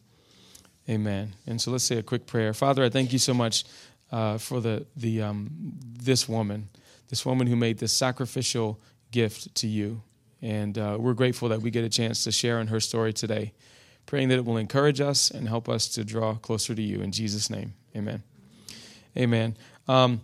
Amen. 0.88 1.34
And 1.46 1.60
so 1.60 1.70
let's 1.70 1.84
say 1.84 1.96
a 1.96 2.02
quick 2.02 2.26
prayer. 2.26 2.52
Father, 2.52 2.82
I 2.82 2.90
thank 2.90 3.12
you 3.12 3.20
so 3.20 3.32
much 3.32 3.64
uh, 4.10 4.38
for 4.38 4.60
the 4.60 4.86
the 4.96 5.22
um, 5.22 5.50
this 6.02 6.28
woman, 6.28 6.68
this 7.10 7.24
woman 7.24 7.46
who 7.46 7.54
made 7.54 7.78
this 7.78 7.92
sacrificial 7.92 8.80
gift 9.12 9.54
to 9.54 9.68
you. 9.68 10.02
And 10.42 10.76
uh, 10.76 10.96
we're 10.98 11.14
grateful 11.14 11.48
that 11.50 11.62
we 11.62 11.70
get 11.70 11.84
a 11.84 11.88
chance 11.88 12.24
to 12.24 12.32
share 12.32 12.60
in 12.60 12.66
her 12.66 12.80
story 12.80 13.12
today, 13.12 13.52
praying 14.04 14.30
that 14.30 14.38
it 14.38 14.44
will 14.44 14.56
encourage 14.56 15.00
us 15.00 15.30
and 15.30 15.48
help 15.48 15.68
us 15.68 15.86
to 15.90 16.04
draw 16.04 16.34
closer 16.34 16.74
to 16.74 16.82
you. 16.82 17.02
In 17.02 17.12
Jesus' 17.12 17.50
name, 17.50 17.74
amen. 17.94 18.24
Amen. 19.16 19.56
Um, 19.86 20.22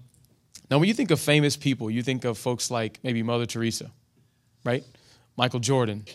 now, 0.72 0.78
when 0.78 0.88
you 0.88 0.94
think 0.94 1.10
of 1.10 1.20
famous 1.20 1.54
people, 1.54 1.90
you 1.90 2.02
think 2.02 2.24
of 2.24 2.38
folks 2.38 2.70
like 2.70 2.98
maybe 3.02 3.22
Mother 3.22 3.44
Teresa, 3.44 3.90
right? 4.64 4.82
Michael 5.36 5.60
Jordan, 5.60 6.06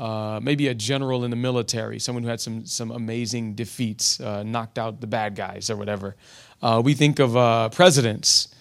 uh, 0.00 0.40
maybe 0.42 0.66
a 0.66 0.74
general 0.74 1.22
in 1.22 1.30
the 1.30 1.36
military, 1.36 2.00
someone 2.00 2.24
who 2.24 2.28
had 2.28 2.40
some, 2.40 2.66
some 2.66 2.90
amazing 2.90 3.54
defeats, 3.54 4.18
uh, 4.18 4.42
knocked 4.42 4.76
out 4.76 5.00
the 5.00 5.06
bad 5.06 5.36
guys 5.36 5.70
or 5.70 5.76
whatever. 5.76 6.16
Uh, 6.60 6.82
we 6.84 6.94
think 6.94 7.20
of 7.20 7.36
uh, 7.36 7.68
presidents, 7.68 8.52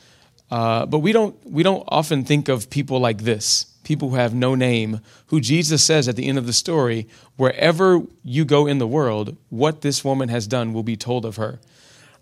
uh, 0.52 0.86
but 0.86 1.00
we 1.00 1.12
don't, 1.12 1.36
we 1.44 1.64
don't 1.64 1.86
often 1.88 2.24
think 2.24 2.48
of 2.48 2.70
people 2.70 3.00
like 3.00 3.24
this 3.24 3.66
people 3.84 4.12
who 4.12 4.18
have 4.18 4.36
no 4.36 4.54
name, 4.54 5.02
who 5.26 5.42
Jesus 5.42 5.84
says 5.84 6.08
at 6.08 6.16
the 6.16 6.28
end 6.28 6.38
of 6.38 6.46
the 6.46 6.54
story, 6.54 7.08
wherever 7.36 8.04
you 8.24 8.46
go 8.46 8.68
in 8.68 8.78
the 8.78 8.86
world, 8.86 9.36
what 9.50 9.82
this 9.82 10.06
woman 10.06 10.30
has 10.30 10.46
done 10.46 10.72
will 10.72 10.84
be 10.84 10.96
told 10.96 11.26
of 11.26 11.38
her. 11.38 11.60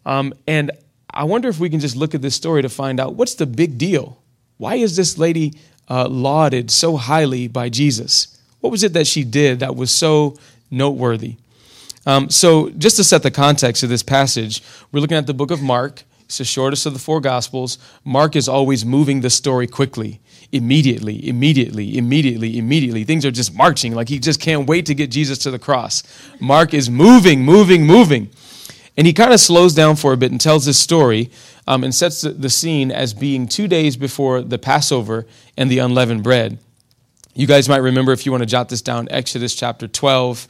Um, 0.05 0.33
and 0.47 0.71
I 1.13 1.23
wonder 1.23 1.49
if 1.49 1.59
we 1.59 1.69
can 1.69 1.79
just 1.79 1.95
look 1.95 2.13
at 2.13 2.21
this 2.21 2.35
story 2.35 2.61
to 2.61 2.69
find 2.69 2.99
out 2.99 3.15
what's 3.15 3.35
the 3.35 3.45
big 3.45 3.77
deal? 3.77 4.21
Why 4.57 4.75
is 4.75 4.95
this 4.95 5.17
lady 5.17 5.53
uh, 5.89 6.07
lauded 6.07 6.69
so 6.69 6.97
highly 6.97 7.47
by 7.47 7.69
Jesus? 7.69 8.39
What 8.59 8.71
was 8.71 8.83
it 8.83 8.93
that 8.93 9.07
she 9.07 9.23
did 9.23 9.59
that 9.59 9.75
was 9.75 9.91
so 9.91 10.37
noteworthy? 10.69 11.37
Um, 12.05 12.29
so, 12.29 12.69
just 12.71 12.95
to 12.97 13.03
set 13.03 13.23
the 13.23 13.31
context 13.31 13.83
of 13.83 13.89
this 13.89 14.03
passage, 14.03 14.63
we're 14.91 14.99
looking 14.99 15.17
at 15.17 15.27
the 15.27 15.33
book 15.33 15.51
of 15.51 15.61
Mark. 15.61 16.03
It's 16.23 16.37
the 16.37 16.45
shortest 16.45 16.85
of 16.85 16.93
the 16.93 16.99
four 16.99 17.21
gospels. 17.21 17.77
Mark 18.03 18.35
is 18.35 18.47
always 18.47 18.85
moving 18.85 19.21
the 19.21 19.29
story 19.29 19.67
quickly, 19.67 20.19
immediately, 20.51 21.27
immediately, 21.27 21.97
immediately, 21.97 22.57
immediately. 22.57 23.03
Things 23.03 23.25
are 23.25 23.31
just 23.31 23.53
marching, 23.55 23.95
like 23.95 24.09
he 24.09 24.19
just 24.19 24.39
can't 24.39 24.67
wait 24.67 24.85
to 24.85 24.95
get 24.95 25.09
Jesus 25.09 25.39
to 25.39 25.51
the 25.51 25.59
cross. 25.59 26.03
Mark 26.39 26.73
is 26.73 26.89
moving, 26.89 27.43
moving, 27.43 27.85
moving. 27.85 28.29
And 28.99 29.07
he 29.07 29.13
kind 29.13 29.31
of 29.31 29.39
slows 29.39 29.73
down 29.73 29.95
for 29.95 30.11
a 30.11 30.17
bit 30.17 30.29
and 30.29 30.41
tells 30.41 30.65
this 30.65 30.77
story 30.77 31.31
um, 31.65 31.85
and 31.85 31.95
sets 31.95 32.19
the 32.19 32.49
scene 32.49 32.91
as 32.91 33.13
being 33.13 33.47
two 33.47 33.65
days 33.65 33.95
before 33.95 34.41
the 34.41 34.57
Passover 34.57 35.25
and 35.55 35.71
the 35.71 35.79
unleavened 35.79 36.21
bread. 36.21 36.59
You 37.33 37.47
guys 37.47 37.69
might 37.69 37.77
remember, 37.77 38.11
if 38.11 38.25
you 38.25 38.33
want 38.33 38.41
to 38.41 38.45
jot 38.45 38.67
this 38.67 38.81
down, 38.81 39.07
Exodus 39.09 39.55
chapter 39.55 39.87
12. 39.87 40.49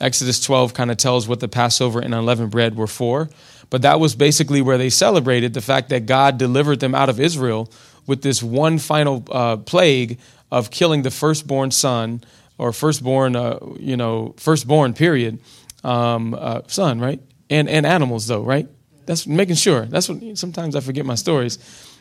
Exodus 0.00 0.40
12 0.42 0.72
kind 0.72 0.90
of 0.90 0.96
tells 0.96 1.28
what 1.28 1.40
the 1.40 1.48
Passover 1.48 2.00
and 2.00 2.14
unleavened 2.14 2.50
bread 2.50 2.78
were 2.78 2.86
for. 2.86 3.28
But 3.68 3.82
that 3.82 4.00
was 4.00 4.14
basically 4.14 4.62
where 4.62 4.78
they 4.78 4.88
celebrated 4.88 5.52
the 5.52 5.60
fact 5.60 5.90
that 5.90 6.06
God 6.06 6.38
delivered 6.38 6.80
them 6.80 6.94
out 6.94 7.10
of 7.10 7.20
Israel 7.20 7.70
with 8.06 8.22
this 8.22 8.42
one 8.42 8.78
final 8.78 9.22
uh, 9.30 9.58
plague 9.58 10.18
of 10.50 10.70
killing 10.70 11.02
the 11.02 11.10
firstborn 11.10 11.70
son 11.70 12.24
or 12.56 12.72
firstborn, 12.72 13.36
uh, 13.36 13.58
you 13.78 13.98
know, 13.98 14.34
firstborn 14.38 14.94
period, 14.94 15.40
um, 15.84 16.32
uh, 16.32 16.62
son, 16.68 16.98
right? 16.98 17.20
And, 17.52 17.68
and 17.68 17.86
animals, 17.86 18.26
though, 18.26 18.42
right? 18.42 18.66
That's 19.06 19.26
making 19.26 19.56
sure. 19.56 19.86
That's 19.86 20.08
what 20.08 20.38
sometimes 20.38 20.74
I 20.76 20.80
forget 20.80 21.04
my 21.04 21.16
stories. 21.16 21.58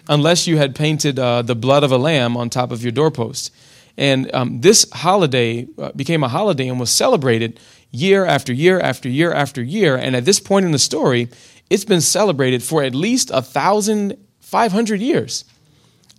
Unless 0.07 0.47
you 0.47 0.57
had 0.57 0.75
painted 0.75 1.19
uh, 1.19 1.41
the 1.41 1.55
blood 1.55 1.83
of 1.83 1.91
a 1.91 1.97
lamb 1.97 2.37
on 2.37 2.49
top 2.49 2.71
of 2.71 2.81
your 2.83 2.91
doorpost. 2.91 3.53
And 3.97 4.33
um, 4.33 4.61
this 4.61 4.89
holiday 4.91 5.67
uh, 5.77 5.91
became 5.95 6.23
a 6.23 6.29
holiday 6.29 6.67
and 6.69 6.79
was 6.79 6.89
celebrated 6.89 7.59
year 7.91 8.25
after 8.25 8.53
year 8.53 8.79
after 8.79 9.09
year 9.09 9.33
after 9.33 9.61
year. 9.61 9.95
And 9.95 10.15
at 10.15 10.25
this 10.25 10.39
point 10.39 10.65
in 10.65 10.71
the 10.71 10.79
story, 10.79 11.27
it's 11.69 11.85
been 11.85 12.01
celebrated 12.01 12.63
for 12.63 12.83
at 12.83 12.95
least 12.95 13.31
a 13.31 13.41
thousand 13.41 14.17
five 14.39 14.71
hundred 14.71 15.01
years. 15.01 15.45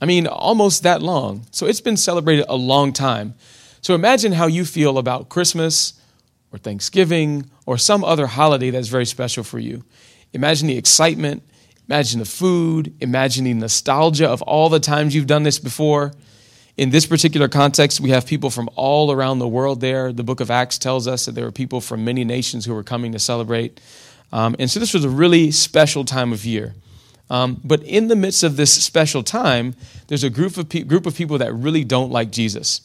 I 0.00 0.06
mean, 0.06 0.26
almost 0.26 0.82
that 0.82 1.00
long. 1.02 1.46
So 1.50 1.66
it's 1.66 1.80
been 1.80 1.96
celebrated 1.96 2.44
a 2.48 2.56
long 2.56 2.92
time. 2.92 3.34
So 3.80 3.94
imagine 3.94 4.32
how 4.32 4.48
you 4.48 4.64
feel 4.64 4.98
about 4.98 5.28
Christmas 5.28 5.94
or 6.52 6.58
Thanksgiving 6.58 7.50
or 7.66 7.78
some 7.78 8.04
other 8.04 8.26
holiday 8.26 8.70
that's 8.70 8.88
very 8.88 9.06
special 9.06 9.44
for 9.44 9.58
you. 9.58 9.84
Imagine 10.32 10.68
the 10.68 10.78
excitement, 10.78 11.42
imagine 11.88 12.18
the 12.18 12.26
food, 12.26 12.94
imagine 13.00 13.44
the 13.44 13.54
nostalgia 13.54 14.28
of 14.28 14.42
all 14.42 14.68
the 14.68 14.80
times 14.80 15.14
you've 15.14 15.26
done 15.26 15.42
this 15.42 15.58
before. 15.58 16.12
In 16.76 16.90
this 16.90 17.04
particular 17.04 17.48
context, 17.48 18.00
we 18.00 18.10
have 18.10 18.26
people 18.26 18.48
from 18.48 18.70
all 18.76 19.12
around 19.12 19.38
the 19.38 19.48
world 19.48 19.80
there. 19.80 20.12
The 20.12 20.24
book 20.24 20.40
of 20.40 20.50
Acts 20.50 20.78
tells 20.78 21.06
us 21.06 21.26
that 21.26 21.32
there 21.32 21.44
were 21.44 21.52
people 21.52 21.80
from 21.80 22.04
many 22.04 22.24
nations 22.24 22.64
who 22.64 22.74
were 22.74 22.82
coming 22.82 23.12
to 23.12 23.18
celebrate. 23.18 23.78
Um, 24.32 24.56
and 24.58 24.70
so 24.70 24.80
this 24.80 24.94
was 24.94 25.04
a 25.04 25.10
really 25.10 25.50
special 25.50 26.04
time 26.04 26.32
of 26.32 26.46
year. 26.46 26.74
Um, 27.28 27.60
but 27.62 27.82
in 27.82 28.08
the 28.08 28.16
midst 28.16 28.42
of 28.42 28.56
this 28.56 28.72
special 28.72 29.22
time, 29.22 29.74
there's 30.08 30.24
a 30.24 30.30
group 30.30 30.56
of, 30.56 30.68
pe- 30.68 30.82
group 30.84 31.06
of 31.06 31.14
people 31.14 31.38
that 31.38 31.52
really 31.54 31.84
don't 31.84 32.10
like 32.10 32.30
Jesus. 32.30 32.80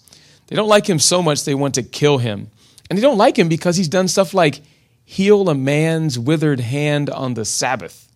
They 0.48 0.56
don't 0.56 0.70
like 0.70 0.88
him 0.88 1.00
so 1.00 1.22
much 1.22 1.44
they 1.44 1.56
want 1.56 1.76
to 1.76 1.84
kill 1.84 2.18
him. 2.18 2.50
And 2.90 2.98
they 2.98 3.02
don't 3.02 3.18
like 3.18 3.38
him 3.38 3.50
because 3.50 3.76
he's 3.76 3.88
done 3.88 4.08
stuff 4.08 4.34
like 4.34 4.62
heal 5.04 5.50
a 5.50 5.56
man's 5.56 6.18
withered 6.20 6.60
hand 6.60 7.10
on 7.10 7.34
the 7.34 7.46
Sabbath. 7.46 8.12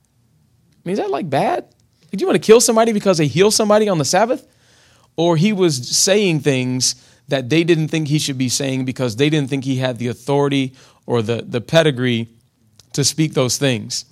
I 0.73 0.89
mean, 0.89 0.93
is 0.93 0.99
that 0.99 1.09
like 1.09 1.29
bad? 1.29 1.67
Did 2.09 2.21
you 2.21 2.27
want 2.27 2.41
to 2.41 2.45
kill 2.45 2.59
somebody 2.59 2.91
because 2.91 3.17
they 3.17 3.27
heal 3.27 3.51
somebody 3.51 3.87
on 3.87 3.97
the 3.97 4.05
Sabbath? 4.05 4.45
Or 5.15 5.37
he 5.37 5.53
was 5.53 5.89
saying 5.89 6.41
things 6.41 6.95
that 7.27 7.49
they 7.49 7.63
didn't 7.63 7.87
think 7.87 8.07
he 8.07 8.19
should 8.19 8.37
be 8.37 8.49
saying 8.49 8.85
because 8.85 9.15
they 9.15 9.29
didn't 9.29 9.49
think 9.49 9.63
he 9.63 9.77
had 9.77 9.97
the 9.97 10.07
authority 10.07 10.73
or 11.05 11.21
the, 11.21 11.41
the 11.41 11.61
pedigree 11.61 12.27
to 12.93 13.03
speak 13.03 13.33
those 13.33 13.57
things. 13.57 14.05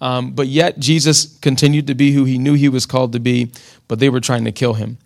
Um, 0.00 0.32
but 0.32 0.48
yet, 0.48 0.78
Jesus 0.78 1.38
continued 1.38 1.86
to 1.86 1.94
be 1.94 2.12
who 2.12 2.24
he 2.24 2.38
knew 2.38 2.54
he 2.54 2.68
was 2.68 2.84
called 2.84 3.12
to 3.12 3.20
be, 3.20 3.52
but 3.88 3.98
they 3.98 4.08
were 4.08 4.20
trying 4.20 4.44
to 4.44 4.52
kill 4.52 4.74
him. 4.74 4.98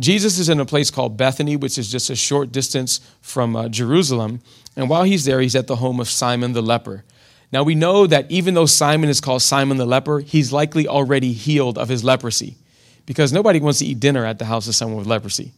Jesus 0.00 0.38
is 0.38 0.48
in 0.48 0.58
a 0.60 0.66
place 0.66 0.90
called 0.90 1.16
Bethany, 1.16 1.56
which 1.56 1.78
is 1.78 1.90
just 1.90 2.10
a 2.10 2.16
short 2.16 2.50
distance 2.50 3.00
from 3.20 3.54
uh, 3.54 3.68
Jerusalem. 3.68 4.40
And 4.76 4.88
while 4.88 5.04
he's 5.04 5.24
there, 5.24 5.40
he's 5.40 5.54
at 5.54 5.66
the 5.66 5.76
home 5.76 6.00
of 6.00 6.08
Simon 6.08 6.52
the 6.52 6.62
leper. 6.62 7.04
Now 7.52 7.62
we 7.62 7.76
know 7.76 8.06
that 8.08 8.28
even 8.30 8.54
though 8.54 8.66
Simon 8.66 9.08
is 9.08 9.20
called 9.20 9.42
Simon 9.42 9.76
the 9.76 9.86
leper, 9.86 10.18
he's 10.18 10.52
likely 10.52 10.88
already 10.88 11.32
healed 11.32 11.78
of 11.78 11.88
his 11.88 12.02
leprosy 12.02 12.56
because 13.06 13.32
nobody 13.32 13.60
wants 13.60 13.78
to 13.78 13.84
eat 13.84 14.00
dinner 14.00 14.24
at 14.24 14.38
the 14.38 14.44
house 14.44 14.66
of 14.66 14.74
someone 14.74 14.98
with 14.98 15.06
leprosy. 15.06 15.52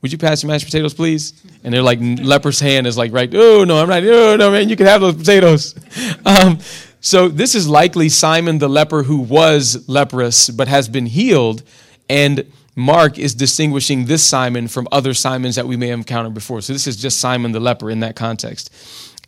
Would 0.00 0.10
you 0.10 0.18
pass 0.18 0.42
your 0.42 0.50
mashed 0.50 0.64
potatoes, 0.64 0.94
please? 0.94 1.34
And 1.62 1.72
they're 1.72 1.82
like, 1.82 1.98
leper's 2.00 2.58
hand 2.58 2.86
is 2.86 2.96
like, 2.98 3.12
right, 3.12 3.32
oh, 3.34 3.64
no, 3.64 3.80
I'm 3.80 3.88
not, 3.88 4.02
oh, 4.02 4.36
no, 4.36 4.50
man, 4.50 4.68
you 4.68 4.76
can 4.76 4.86
have 4.86 5.00
those 5.00 5.14
potatoes. 5.14 5.74
Um, 6.24 6.60
so 7.00 7.26
this 7.28 7.56
is 7.56 7.68
likely 7.68 8.08
Simon 8.08 8.58
the 8.58 8.68
leper 8.68 9.02
who 9.02 9.18
was 9.18 9.88
leprous 9.88 10.48
but 10.48 10.68
has 10.68 10.88
been 10.88 11.06
healed. 11.06 11.64
And 12.08 12.50
Mark 12.74 13.18
is 13.18 13.34
distinguishing 13.34 14.06
this 14.06 14.24
Simon 14.24 14.66
from 14.66 14.88
other 14.90 15.12
Simons 15.12 15.56
that 15.56 15.66
we 15.66 15.76
may 15.76 15.88
have 15.88 15.98
encountered 15.98 16.34
before. 16.34 16.62
So 16.62 16.72
this 16.72 16.86
is 16.86 16.96
just 16.96 17.20
Simon 17.20 17.52
the 17.52 17.60
leper 17.60 17.90
in 17.90 18.00
that 18.00 18.16
context. 18.16 18.72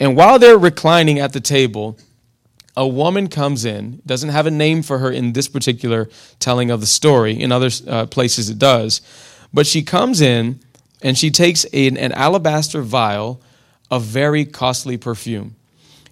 And 0.00 0.16
while 0.16 0.38
they're 0.38 0.58
reclining 0.58 1.18
at 1.18 1.32
the 1.32 1.40
table, 1.40 1.98
a 2.76 2.86
woman 2.86 3.28
comes 3.28 3.64
in, 3.64 4.00
doesn't 4.06 4.30
have 4.30 4.46
a 4.46 4.50
name 4.50 4.82
for 4.82 4.98
her 4.98 5.10
in 5.10 5.34
this 5.34 5.46
particular 5.46 6.08
telling 6.38 6.70
of 6.70 6.80
the 6.80 6.86
story. 6.86 7.40
In 7.40 7.52
other 7.52 7.70
uh, 7.86 8.06
places 8.06 8.48
it 8.48 8.58
does. 8.58 9.02
But 9.52 9.66
she 9.66 9.82
comes 9.82 10.20
in 10.20 10.60
and 11.02 11.16
she 11.16 11.30
takes 11.30 11.64
an, 11.66 11.96
an 11.96 12.12
alabaster 12.12 12.82
vial 12.82 13.40
of 13.90 14.02
very 14.02 14.44
costly 14.44 14.96
perfume. 14.96 15.54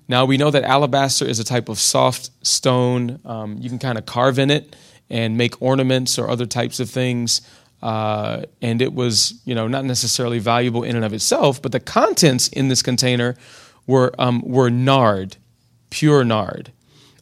Now 0.06 0.26
we 0.26 0.36
know 0.36 0.50
that 0.50 0.64
alabaster 0.64 1.24
is 1.24 1.40
a 1.40 1.44
type 1.44 1.70
of 1.70 1.78
soft 1.78 2.30
stone. 2.42 3.18
Um, 3.24 3.56
you 3.58 3.70
can 3.70 3.78
kind 3.78 3.96
of 3.96 4.04
carve 4.04 4.38
in 4.38 4.50
it 4.50 4.76
and 5.12 5.37
make 5.37 5.61
ornaments 5.61 6.19
or 6.19 6.28
other 6.28 6.47
types 6.47 6.81
of 6.81 6.90
things. 6.90 7.42
Uh, 7.83 8.45
and 8.62 8.81
it 8.81 8.95
was, 8.95 9.40
you 9.45 9.54
know, 9.54 9.69
not 9.69 9.85
necessarily 9.85 10.38
valuable 10.38 10.83
in 10.83 10.97
and 10.97 11.04
of 11.04 11.12
itself, 11.12 11.61
but 11.61 11.71
the 11.71 11.81
contents 11.81 12.49
in 12.49 12.69
this 12.69 12.83
container 12.83 13.37
were 13.87 14.12
um, 14.19 14.40
were 14.40 14.71
nard, 14.71 15.37
pure 15.90 16.25
nard. 16.25 16.73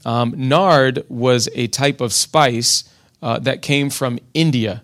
Um, 0.05 0.35
nard 0.37 1.05
was 1.09 1.49
a 1.55 1.67
type 1.67 2.01
of 2.01 2.13
spice 2.13 2.85
uh, 3.23 3.39
that 3.41 3.61
came 3.61 3.91
from 3.91 4.19
India. 4.33 4.83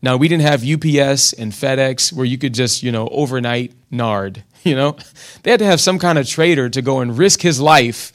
Now 0.00 0.16
we 0.16 0.26
didn't 0.26 0.42
have 0.42 0.62
UPS 0.62 1.32
and 1.32 1.52
FedEx 1.52 2.12
where 2.12 2.26
you 2.26 2.38
could 2.38 2.54
just, 2.54 2.82
you 2.82 2.90
know, 2.90 3.08
overnight 3.08 3.72
nard. 3.90 4.42
You 4.64 4.76
know, 4.76 4.96
they 5.42 5.50
had 5.50 5.58
to 5.58 5.66
have 5.66 5.80
some 5.80 5.98
kind 5.98 6.20
of 6.20 6.28
trader 6.28 6.68
to 6.68 6.80
go 6.80 7.00
and 7.00 7.18
risk 7.18 7.40
his 7.40 7.58
life, 7.60 8.12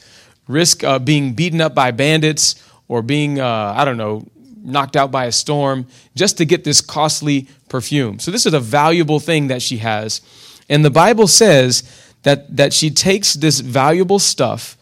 risk 0.47 0.81
uh, 0.81 0.97
being 0.97 1.33
beaten 1.33 1.59
up 1.59 1.75
by 1.75 1.91
bandits 1.91 2.55
or 2.87 3.01
being, 3.01 3.39
uh, 3.39 3.73
I 3.75 3.85
don't 3.85 3.97
know, 3.97 4.27
knocked 4.63 4.95
out 4.95 5.11
by 5.11 5.25
a 5.25 5.31
storm 5.31 5.87
just 6.15 6.37
to 6.37 6.45
get 6.45 6.63
this 6.63 6.81
costly 6.81 7.47
perfume. 7.69 8.19
So, 8.19 8.31
this 8.31 8.45
is 8.45 8.53
a 8.53 8.59
valuable 8.59 9.19
thing 9.19 9.47
that 9.47 9.61
she 9.61 9.77
has. 9.77 10.21
And 10.69 10.83
the 10.83 10.89
Bible 10.89 11.27
says 11.27 11.83
that, 12.23 12.55
that 12.57 12.73
she 12.73 12.89
takes 12.89 13.33
this 13.33 13.59
valuable 13.59 14.19
stuff 14.19 14.77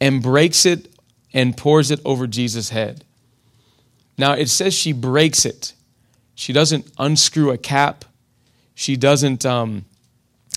and 0.00 0.22
breaks 0.22 0.66
it 0.66 0.88
and 1.32 1.56
pours 1.56 1.90
it 1.90 2.00
over 2.04 2.26
Jesus' 2.26 2.70
head. 2.70 3.04
Now, 4.18 4.32
it 4.32 4.48
says 4.48 4.74
she 4.74 4.92
breaks 4.92 5.46
it. 5.46 5.72
She 6.34 6.52
doesn't 6.52 6.90
unscrew 6.98 7.50
a 7.50 7.58
cap. 7.58 8.04
She 8.74 8.96
doesn't, 8.96 9.46
um, 9.46 9.84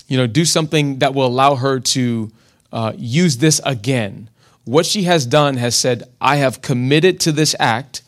you 0.08 0.16
know, 0.16 0.26
do 0.26 0.44
something 0.44 0.98
that 0.98 1.14
will 1.14 1.26
allow 1.26 1.56
her 1.56 1.80
to 1.80 2.30
uh, 2.72 2.92
use 2.96 3.38
this 3.38 3.60
again 3.64 4.28
what 4.64 4.86
she 4.86 5.02
has 5.04 5.26
done 5.26 5.56
has 5.56 5.74
said, 5.74 6.04
I 6.20 6.36
have 6.36 6.62
committed 6.62 7.20
to 7.20 7.32
this 7.32 7.54
act, 7.58 8.02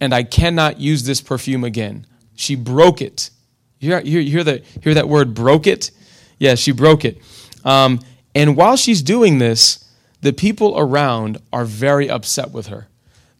and 0.00 0.14
I 0.14 0.22
cannot 0.22 0.80
use 0.80 1.04
this 1.04 1.20
perfume 1.20 1.64
again. 1.64 2.06
She 2.34 2.54
broke 2.54 3.02
it. 3.02 3.30
You 3.78 3.90
hear, 3.90 4.00
you 4.00 4.30
hear, 4.30 4.44
the, 4.44 4.62
hear 4.82 4.94
that 4.94 5.08
word, 5.08 5.34
broke 5.34 5.66
it? 5.66 5.90
Yeah, 6.38 6.54
she 6.54 6.72
broke 6.72 7.04
it. 7.04 7.20
Um, 7.64 8.00
and 8.34 8.56
while 8.56 8.76
she's 8.76 9.02
doing 9.02 9.38
this, 9.38 9.84
the 10.20 10.32
people 10.32 10.78
around 10.78 11.38
are 11.52 11.64
very 11.64 12.08
upset 12.10 12.52
with 12.52 12.68
her. 12.68 12.88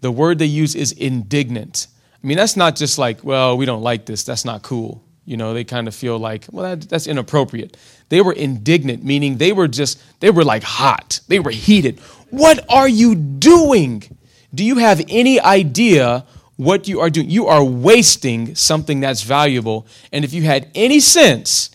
The 0.01 0.13
word 0.13 0.39
they 0.39 0.47
use 0.47 0.75
is 0.75 0.93
indignant. 0.93 1.89
I 2.23 2.27
mean, 2.27 2.37
that's 2.37 2.57
not 2.57 2.77
just 2.77 2.99
like, 2.99 3.25
well, 3.25 3.57
we 3.57 3.67
don't 3.67 3.83
like 3.83 4.07
this, 4.07 4.25
that's 4.25 4.45
not 4.45 4.63
cool. 4.63 5.03
You 5.25 5.37
know, 5.37 5.53
they 5.53 5.65
kind 5.65 5.89
of 5.89 5.95
feel 5.95 6.19
like, 6.19 6.47
well, 6.51 6.65
that, 6.65 6.89
that's 6.89 7.07
inappropriate. 7.07 7.77
They 8.09 8.23
were 8.23 8.33
indignant, 8.33 9.05
meaning 9.05 9.37
they 9.37 9.53
were 9.53 9.69
just, 9.69 10.01
they 10.21 10.31
were 10.31 10.43
like 10.43 10.63
hot. 10.63 11.21
They 11.29 11.39
were 11.39 11.51
heated. 11.51 12.01
What 12.31 12.65
are 12.71 12.89
you 12.89 13.15
doing? 13.15 14.05
Do 14.55 14.65
you 14.65 14.77
have 14.77 15.03
any 15.09 15.41
idea 15.41 16.25
what 16.57 16.89
you 16.89 17.01
are 17.01 17.11
doing? 17.11 17.31
You 17.31 17.47
are 17.47 17.65
wasting 17.65 18.55
something 18.55 19.01
that's 19.01 19.23
valuable. 19.23 19.87
And 20.13 20.25
if 20.25 20.33
you 20.33 20.43
had 20.43 20.71
any 20.75 21.01
sense, 21.01 21.71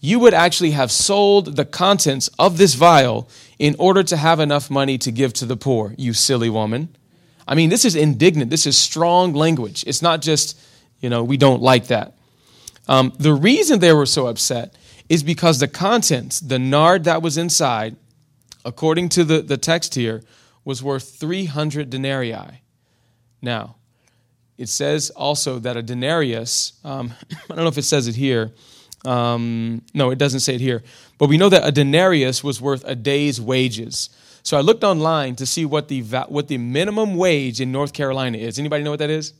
you 0.00 0.18
would 0.18 0.34
actually 0.34 0.72
have 0.72 0.90
sold 0.90 1.56
the 1.56 1.64
contents 1.64 2.28
of 2.38 2.58
this 2.58 2.74
vial 2.74 3.28
in 3.58 3.74
order 3.78 4.02
to 4.02 4.16
have 4.16 4.40
enough 4.40 4.70
money 4.70 4.98
to 4.98 5.10
give 5.10 5.32
to 5.34 5.46
the 5.46 5.56
poor, 5.56 5.94
you 5.96 6.12
silly 6.12 6.50
woman. 6.50 6.94
I 7.46 7.54
mean, 7.54 7.70
this 7.70 7.84
is 7.84 7.94
indignant. 7.94 8.50
This 8.50 8.66
is 8.66 8.76
strong 8.76 9.32
language. 9.32 9.84
It's 9.86 10.02
not 10.02 10.20
just, 10.20 10.58
you 11.00 11.08
know, 11.08 11.24
we 11.24 11.36
don't 11.36 11.62
like 11.62 11.86
that. 11.86 12.14
Um, 12.88 13.12
the 13.18 13.32
reason 13.32 13.78
they 13.78 13.92
were 13.92 14.06
so 14.06 14.26
upset 14.26 14.74
is 15.08 15.22
because 15.22 15.60
the 15.60 15.68
contents, 15.68 16.40
the 16.40 16.58
nard 16.58 17.04
that 17.04 17.22
was 17.22 17.38
inside, 17.38 17.96
according 18.64 19.08
to 19.10 19.24
the, 19.24 19.42
the 19.42 19.56
text 19.56 19.94
here, 19.94 20.22
was 20.64 20.82
worth 20.82 21.16
300 21.18 21.90
denarii. 21.90 22.62
Now, 23.42 23.76
it 24.56 24.68
says 24.68 25.10
also 25.10 25.58
that 25.58 25.76
a 25.76 25.82
denarius, 25.82 26.74
um, 26.84 27.12
I 27.30 27.54
don't 27.54 27.58
know 27.58 27.68
if 27.68 27.78
it 27.78 27.82
says 27.82 28.08
it 28.08 28.14
here. 28.14 28.52
Um, 29.04 29.82
no, 29.92 30.10
it 30.10 30.18
doesn't 30.18 30.40
say 30.40 30.54
it 30.54 30.60
here. 30.60 30.82
But 31.18 31.28
we 31.28 31.36
know 31.36 31.48
that 31.48 31.66
a 31.66 31.72
denarius 31.72 32.42
was 32.42 32.60
worth 32.60 32.84
a 32.86 32.94
day's 32.94 33.40
wages. 33.40 34.08
So 34.42 34.56
I 34.56 34.60
looked 34.60 34.84
online 34.84 35.36
to 35.36 35.46
see 35.46 35.64
what 35.64 35.88
the, 35.88 36.02
what 36.02 36.48
the 36.48 36.58
minimum 36.58 37.16
wage 37.16 37.60
in 37.60 37.72
North 37.72 37.92
Carolina 37.92 38.38
is. 38.38 38.58
Anybody 38.58 38.82
know 38.84 38.90
what 38.90 38.98
that 39.00 39.10
is? 39.10 39.34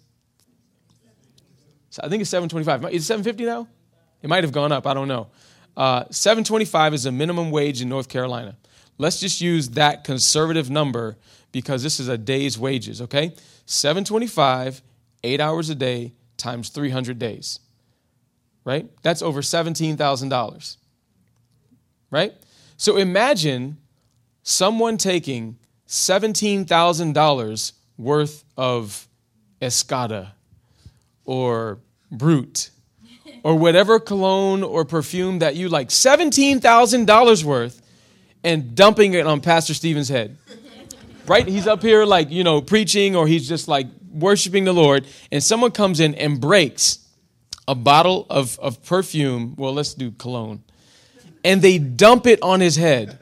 So 1.91 2.03
I 2.03 2.09
think 2.09 2.21
it's 2.21 2.31
725. 2.31 2.93
Is 2.93 3.03
it 3.03 3.07
750 3.07 3.45
now? 3.45 3.69
It 4.23 4.29
might 4.29 4.45
have 4.45 4.53
gone 4.53 4.73
up. 4.73 4.87
I 4.87 4.95
don't 4.95 5.09
know. 5.09 5.29
Uh, 5.77 6.05
725 6.11 6.95
is 6.95 7.03
the 7.05 7.13
minimum 7.13 7.51
wage 7.51 7.83
in 7.83 7.89
North 7.89 8.09
Carolina. 8.09 8.57
Let's 8.99 9.21
just 9.21 9.41
use 9.41 9.71
that 9.71 10.05
conservative 10.05 10.71
number 10.71 11.17
because 11.53 11.83
this 11.83 11.99
is 12.01 12.09
a 12.09 12.19
day's 12.19 12.59
wages, 12.59 13.01
okay? 13.03 13.35
725, 13.67 14.83
eight 15.25 15.41
hours 15.41 15.71
a 15.71 15.75
day 15.75 16.13
times 16.37 16.69
300 16.69 17.19
days, 17.19 17.61
right? 18.65 18.89
That's 19.03 19.23
over 19.23 19.41
$17,000, 19.41 20.77
right? 22.11 22.33
So 22.77 22.97
imagine 22.97 23.79
someone 24.43 24.97
taking 24.99 25.59
$17,000 25.89 27.73
worth 27.97 28.45
of 28.57 29.09
Escada 29.63 30.33
or 31.25 31.79
Brut 32.11 32.71
or 33.43 33.57
whatever 33.57 34.01
cologne 34.01 34.63
or 34.63 34.85
perfume 34.85 35.39
that 35.39 35.55
you 35.57 35.69
like, 35.69 35.89
$17,000 35.89 37.45
worth, 37.45 37.83
and 38.45 38.75
dumping 38.75 39.15
it 39.15 39.27
on 39.27 39.41
Pastor 39.41 39.75
Stephen's 39.75 40.09
head. 40.09 40.37
Right? 41.27 41.49
He's 41.49 41.67
up 41.67 41.83
here, 41.83 42.05
like, 42.05 42.31
you 42.31 42.45
know, 42.45 42.61
preaching, 42.61 43.17
or 43.17 43.27
he's 43.27 43.49
just 43.49 43.67
like 43.67 43.87
worshiping 44.13 44.65
the 44.65 44.75
Lord, 44.75 45.07
and 45.33 45.43
someone 45.43 45.71
comes 45.71 45.99
in 45.99 46.15
and 46.15 46.41
breaks 46.41 46.99
a 47.67 47.75
bottle 47.75 48.27
of, 48.29 48.59
of 48.61 48.83
perfume. 48.85 49.55
Well, 49.57 49.73
let's 49.73 49.95
do 49.95 50.11
cologne. 50.11 50.63
And 51.43 51.63
they 51.63 51.79
dump 51.79 52.27
it 52.27 52.41
on 52.43 52.61
his 52.61 52.77
head. 52.77 53.19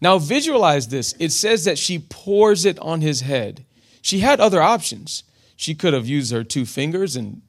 Now, 0.00 0.18
visualize 0.18 0.88
this. 0.88 1.14
It 1.18 1.30
says 1.30 1.64
that 1.64 1.76
she 1.76 1.98
pours 1.98 2.64
it 2.64 2.78
on 2.78 3.00
his 3.00 3.20
head. 3.20 3.66
She 4.00 4.20
had 4.20 4.40
other 4.40 4.62
options. 4.62 5.24
She 5.56 5.74
could 5.74 5.92
have 5.92 6.06
used 6.06 6.32
her 6.32 6.42
two 6.42 6.64
fingers 6.64 7.16
and 7.16 7.42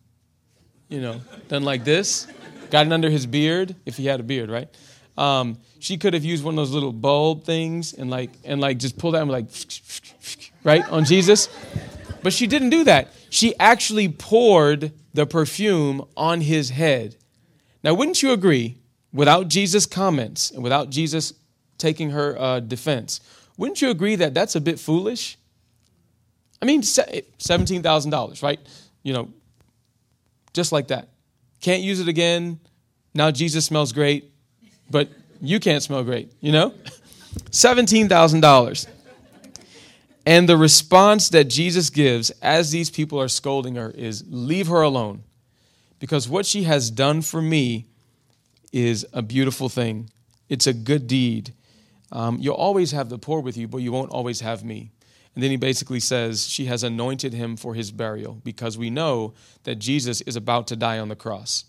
you 0.91 0.99
know, 0.99 1.21
done 1.47 1.63
like 1.63 1.85
this, 1.85 2.27
gotten 2.69 2.91
under 2.91 3.09
his 3.09 3.25
beard, 3.25 3.75
if 3.85 3.95
he 3.95 4.05
had 4.05 4.19
a 4.19 4.23
beard, 4.23 4.49
right? 4.49 4.67
Um, 5.17 5.57
she 5.79 5.97
could 5.97 6.13
have 6.13 6.23
used 6.23 6.43
one 6.43 6.53
of 6.53 6.57
those 6.57 6.71
little 6.71 6.93
bulb 6.93 7.43
things 7.43 7.93
and 7.93 8.09
like 8.09 8.31
and 8.43 8.61
like 8.61 8.77
just 8.77 8.97
pull 8.97 9.11
that 9.11 9.21
and 9.21 9.31
like 9.31 9.45
right 10.63 10.87
on 10.89 11.05
Jesus. 11.05 11.49
But 12.23 12.33
she 12.33 12.47
didn't 12.47 12.69
do 12.69 12.83
that. 12.83 13.13
She 13.29 13.57
actually 13.59 14.09
poured 14.09 14.91
the 15.13 15.25
perfume 15.25 16.05
on 16.15 16.41
his 16.41 16.69
head. 16.69 17.15
Now, 17.83 17.93
wouldn't 17.93 18.21
you 18.21 18.31
agree, 18.31 18.77
without 19.11 19.47
Jesus' 19.47 19.85
comments 19.85 20.51
and 20.51 20.63
without 20.63 20.89
Jesus 20.89 21.33
taking 21.77 22.11
her 22.11 22.39
uh, 22.39 22.59
defense, 22.59 23.19
wouldn't 23.57 23.81
you 23.81 23.89
agree 23.89 24.15
that 24.15 24.33
that's 24.33 24.55
a 24.55 24.61
bit 24.61 24.79
foolish? 24.79 25.37
I 26.61 26.65
mean, 26.65 26.81
$17,000, 26.83 28.43
right? 28.43 28.59
You 29.01 29.13
know, 29.13 29.29
just 30.53 30.71
like 30.71 30.89
that. 30.89 31.09
Can't 31.59 31.81
use 31.81 31.99
it 31.99 32.07
again. 32.07 32.59
Now 33.13 33.31
Jesus 33.31 33.65
smells 33.65 33.91
great, 33.91 34.30
but 34.91 35.09
you 35.41 35.59
can't 35.59 35.81
smell 35.81 36.03
great, 36.03 36.31
you 36.39 36.51
know? 36.51 36.73
$17,000. 37.51 38.87
And 40.25 40.47
the 40.47 40.57
response 40.57 41.29
that 41.29 41.45
Jesus 41.45 41.89
gives 41.89 42.29
as 42.41 42.71
these 42.71 42.89
people 42.89 43.19
are 43.19 43.27
scolding 43.27 43.75
her 43.75 43.89
is 43.91 44.23
leave 44.29 44.67
her 44.67 44.81
alone. 44.81 45.23
Because 45.99 46.29
what 46.29 46.45
she 46.45 46.63
has 46.63 46.91
done 46.91 47.21
for 47.21 47.41
me 47.41 47.87
is 48.71 49.05
a 49.13 49.21
beautiful 49.21 49.69
thing, 49.69 50.09
it's 50.49 50.67
a 50.67 50.73
good 50.73 51.07
deed. 51.07 51.53
Um, 52.11 52.37
you'll 52.39 52.55
always 52.55 52.91
have 52.91 53.09
the 53.09 53.17
poor 53.17 53.39
with 53.39 53.55
you, 53.55 53.67
but 53.67 53.77
you 53.77 53.91
won't 53.91 54.11
always 54.11 54.41
have 54.41 54.63
me. 54.65 54.91
And 55.33 55.43
then 55.43 55.51
he 55.51 55.57
basically 55.57 56.01
says, 56.01 56.45
She 56.45 56.65
has 56.65 56.83
anointed 56.83 57.33
him 57.33 57.55
for 57.55 57.73
his 57.73 57.91
burial 57.91 58.41
because 58.43 58.77
we 58.77 58.89
know 58.89 59.33
that 59.63 59.75
Jesus 59.75 60.21
is 60.21 60.35
about 60.35 60.67
to 60.67 60.75
die 60.75 60.99
on 60.99 61.07
the 61.07 61.15
cross. 61.15 61.65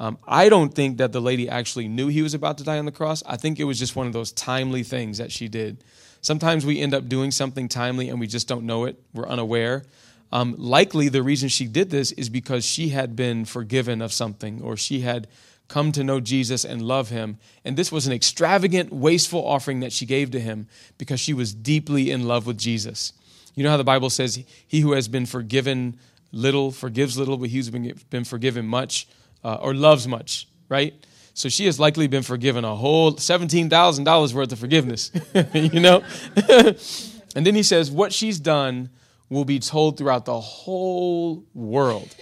Um, 0.00 0.18
I 0.26 0.48
don't 0.48 0.72
think 0.72 0.98
that 0.98 1.12
the 1.12 1.20
lady 1.20 1.48
actually 1.48 1.88
knew 1.88 2.08
he 2.08 2.22
was 2.22 2.34
about 2.34 2.58
to 2.58 2.64
die 2.64 2.78
on 2.78 2.84
the 2.84 2.92
cross. 2.92 3.22
I 3.26 3.36
think 3.36 3.58
it 3.58 3.64
was 3.64 3.78
just 3.78 3.96
one 3.96 4.06
of 4.06 4.12
those 4.12 4.32
timely 4.32 4.82
things 4.82 5.18
that 5.18 5.32
she 5.32 5.48
did. 5.48 5.82
Sometimes 6.20 6.64
we 6.64 6.80
end 6.80 6.94
up 6.94 7.08
doing 7.08 7.30
something 7.30 7.68
timely 7.68 8.08
and 8.08 8.20
we 8.20 8.26
just 8.26 8.48
don't 8.48 8.64
know 8.64 8.84
it, 8.84 9.00
we're 9.12 9.28
unaware. 9.28 9.84
Um, 10.30 10.54
likely, 10.58 11.08
the 11.08 11.22
reason 11.22 11.48
she 11.48 11.66
did 11.66 11.90
this 11.90 12.12
is 12.12 12.28
because 12.28 12.64
she 12.64 12.90
had 12.90 13.16
been 13.16 13.44
forgiven 13.44 14.02
of 14.02 14.12
something 14.12 14.60
or 14.62 14.76
she 14.76 15.00
had 15.00 15.26
come 15.68 15.90
to 15.92 16.04
know 16.04 16.20
Jesus 16.20 16.64
and 16.64 16.82
love 16.82 17.08
him. 17.08 17.38
And 17.64 17.76
this 17.76 17.90
was 17.90 18.06
an 18.06 18.12
extravagant, 18.12 18.92
wasteful 18.92 19.46
offering 19.46 19.80
that 19.80 19.92
she 19.92 20.06
gave 20.06 20.30
to 20.32 20.40
him 20.40 20.68
because 20.96 21.20
she 21.20 21.34
was 21.34 21.54
deeply 21.54 22.10
in 22.10 22.26
love 22.26 22.46
with 22.46 22.58
Jesus. 22.58 23.12
You 23.54 23.64
know 23.64 23.70
how 23.70 23.76
the 23.76 23.84
Bible 23.84 24.10
says, 24.10 24.44
He 24.66 24.80
who 24.80 24.92
has 24.92 25.08
been 25.08 25.26
forgiven 25.26 25.98
little 26.30 26.70
forgives 26.70 27.16
little, 27.16 27.36
but 27.36 27.48
he 27.48 27.56
who's 27.56 27.70
been 27.70 28.24
forgiven 28.24 28.66
much 28.66 29.06
uh, 29.44 29.54
or 29.56 29.74
loves 29.74 30.06
much, 30.08 30.48
right? 30.68 30.94
So 31.34 31.48
she 31.48 31.66
has 31.66 31.78
likely 31.78 32.08
been 32.08 32.22
forgiven 32.22 32.64
a 32.64 32.74
whole 32.74 33.12
$17,000 33.12 34.34
worth 34.34 34.52
of 34.52 34.58
forgiveness, 34.58 35.12
you 35.54 35.80
know? 35.80 36.02
and 36.48 37.46
then 37.46 37.54
he 37.54 37.62
says, 37.62 37.90
What 37.90 38.12
she's 38.12 38.40
done 38.40 38.90
will 39.28 39.44
be 39.44 39.58
told 39.58 39.96
throughout 39.96 40.24
the 40.24 40.40
whole 40.40 41.44
world. 41.54 42.14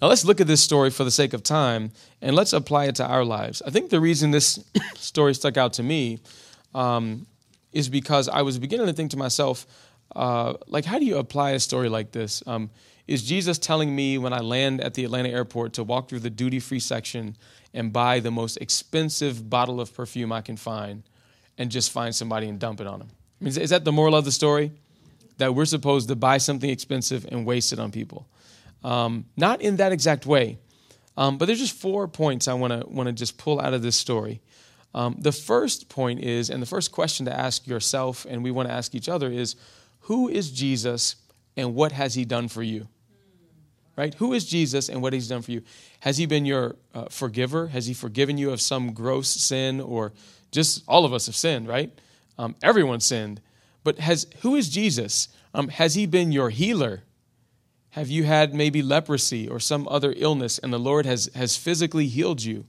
Now, 0.00 0.06
let's 0.06 0.24
look 0.24 0.40
at 0.40 0.46
this 0.46 0.62
story 0.62 0.90
for 0.90 1.02
the 1.02 1.10
sake 1.10 1.32
of 1.32 1.42
time 1.42 1.90
and 2.22 2.36
let's 2.36 2.52
apply 2.52 2.84
it 2.86 2.94
to 2.96 3.06
our 3.06 3.24
lives. 3.24 3.62
I 3.66 3.70
think 3.70 3.90
the 3.90 4.00
reason 4.00 4.30
this 4.30 4.64
story 4.94 5.34
stuck 5.34 5.56
out 5.56 5.74
to 5.74 5.82
me 5.82 6.20
um, 6.74 7.26
is 7.72 7.88
because 7.88 8.28
I 8.28 8.42
was 8.42 8.58
beginning 8.58 8.86
to 8.86 8.92
think 8.92 9.10
to 9.10 9.16
myself, 9.16 9.66
uh, 10.14 10.54
like, 10.66 10.84
how 10.84 10.98
do 10.98 11.04
you 11.04 11.18
apply 11.18 11.50
a 11.50 11.60
story 11.60 11.88
like 11.88 12.12
this? 12.12 12.42
Um, 12.46 12.70
is 13.08 13.24
Jesus 13.24 13.58
telling 13.58 13.96
me 13.96 14.18
when 14.18 14.34
I 14.34 14.40
land 14.40 14.82
at 14.82 14.92
the 14.92 15.04
Atlanta 15.04 15.30
airport 15.30 15.72
to 15.72 15.82
walk 15.82 16.08
through 16.08 16.20
the 16.20 16.30
duty 16.30 16.60
free 16.60 16.78
section 16.78 17.36
and 17.72 17.90
buy 17.92 18.20
the 18.20 18.30
most 18.30 18.58
expensive 18.58 19.48
bottle 19.48 19.80
of 19.80 19.94
perfume 19.94 20.30
I 20.30 20.42
can 20.42 20.58
find 20.58 21.02
and 21.56 21.70
just 21.70 21.90
find 21.90 22.14
somebody 22.14 22.48
and 22.48 22.60
dump 22.60 22.82
it 22.82 22.86
on 22.86 22.98
them? 22.98 23.08
I 23.40 23.44
mean, 23.44 23.58
is 23.58 23.70
that 23.70 23.84
the 23.84 23.92
moral 23.92 24.14
of 24.14 24.26
the 24.26 24.32
story? 24.32 24.72
That 25.38 25.54
we're 25.54 25.64
supposed 25.64 26.08
to 26.08 26.16
buy 26.16 26.36
something 26.38 26.68
expensive 26.68 27.26
and 27.30 27.46
waste 27.46 27.72
it 27.72 27.78
on 27.78 27.90
people? 27.92 28.28
Um, 28.84 29.24
not 29.36 29.62
in 29.62 29.76
that 29.76 29.90
exact 29.90 30.26
way. 30.26 30.58
Um, 31.16 31.38
but 31.38 31.46
there's 31.46 31.58
just 31.58 31.76
four 31.76 32.08
points 32.08 32.46
I 32.46 32.54
want 32.54 32.94
to 32.94 33.12
just 33.12 33.38
pull 33.38 33.58
out 33.58 33.72
of 33.72 33.82
this 33.82 33.96
story. 33.96 34.40
Um, 34.94 35.16
the 35.18 35.32
first 35.32 35.88
point 35.88 36.20
is, 36.20 36.50
and 36.50 36.62
the 36.62 36.66
first 36.66 36.92
question 36.92 37.26
to 37.26 37.36
ask 37.36 37.66
yourself, 37.66 38.26
and 38.28 38.44
we 38.44 38.50
want 38.50 38.68
to 38.68 38.74
ask 38.74 38.94
each 38.94 39.08
other, 39.08 39.30
is 39.30 39.56
who 40.00 40.28
is 40.28 40.50
Jesus 40.50 41.16
and 41.56 41.74
what 41.74 41.92
has 41.92 42.14
he 42.14 42.24
done 42.24 42.48
for 42.48 42.62
you? 42.62 42.86
Right? 43.98 44.14
Who 44.14 44.32
is 44.32 44.44
Jesus 44.44 44.88
and 44.88 45.02
what 45.02 45.12
he's 45.12 45.26
done 45.26 45.42
for 45.42 45.50
you? 45.50 45.62
Has 46.00 46.18
he 46.18 46.26
been 46.26 46.46
your 46.46 46.76
uh, 46.94 47.06
forgiver? 47.10 47.66
Has 47.66 47.86
he 47.86 47.94
forgiven 47.94 48.38
you 48.38 48.52
of 48.52 48.60
some 48.60 48.92
gross 48.92 49.28
sin 49.28 49.80
or 49.80 50.12
just 50.52 50.84
all 50.86 51.04
of 51.04 51.12
us 51.12 51.26
have 51.26 51.34
sinned, 51.34 51.66
right? 51.66 51.90
Um, 52.38 52.54
everyone 52.62 53.00
sinned. 53.00 53.40
But 53.82 53.98
has 53.98 54.28
who 54.42 54.54
is 54.54 54.68
Jesus? 54.68 55.26
Um, 55.52 55.66
has 55.66 55.96
he 55.96 56.06
been 56.06 56.30
your 56.30 56.50
healer? 56.50 57.02
Have 57.90 58.06
you 58.06 58.22
had 58.22 58.54
maybe 58.54 58.82
leprosy 58.82 59.48
or 59.48 59.58
some 59.58 59.88
other 59.88 60.14
illness 60.16 60.60
and 60.60 60.72
the 60.72 60.78
Lord 60.78 61.04
has, 61.04 61.28
has 61.34 61.56
physically 61.56 62.06
healed 62.06 62.44
you? 62.44 62.66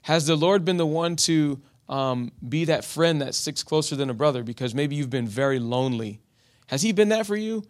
Has 0.00 0.26
the 0.26 0.36
Lord 0.36 0.64
been 0.64 0.78
the 0.78 0.86
one 0.86 1.16
to 1.16 1.60
um, 1.90 2.32
be 2.48 2.64
that 2.64 2.82
friend 2.82 3.20
that 3.20 3.34
sticks 3.34 3.62
closer 3.62 3.94
than 3.94 4.08
a 4.08 4.14
brother 4.14 4.42
because 4.42 4.74
maybe 4.74 4.96
you've 4.96 5.10
been 5.10 5.28
very 5.28 5.58
lonely? 5.58 6.22
Has 6.68 6.80
He 6.80 6.92
been 6.92 7.10
that 7.10 7.26
for 7.26 7.36
you? 7.36 7.62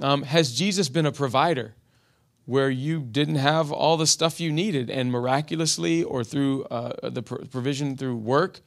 Um, 0.00 0.22
has 0.22 0.56
Jesus 0.56 0.88
been 0.88 1.04
a 1.04 1.12
provider 1.12 1.74
where 2.50 2.68
you 2.68 2.98
didn't 3.00 3.36
have 3.36 3.70
all 3.70 3.96
the 3.96 4.08
stuff 4.08 4.40
you 4.40 4.50
needed 4.50 4.90
and 4.90 5.12
miraculously 5.12 6.02
or 6.02 6.24
through 6.24 6.64
uh, 6.64 7.08
the 7.08 7.22
provision 7.22 7.96
through 7.96 8.16
work, 8.16 8.58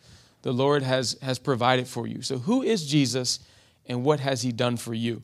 the 0.42 0.54
Lord 0.54 0.84
has, 0.84 1.18
has 1.22 1.38
provided 1.38 1.86
for 1.86 2.08
you? 2.08 2.22
So, 2.22 2.38
who 2.38 2.62
is 2.64 2.86
Jesus 2.86 3.40
and 3.86 4.06
what 4.06 4.22
has 4.22 4.42
He 4.42 4.54
done 4.54 4.78
for 4.78 4.94
you? 4.94 5.22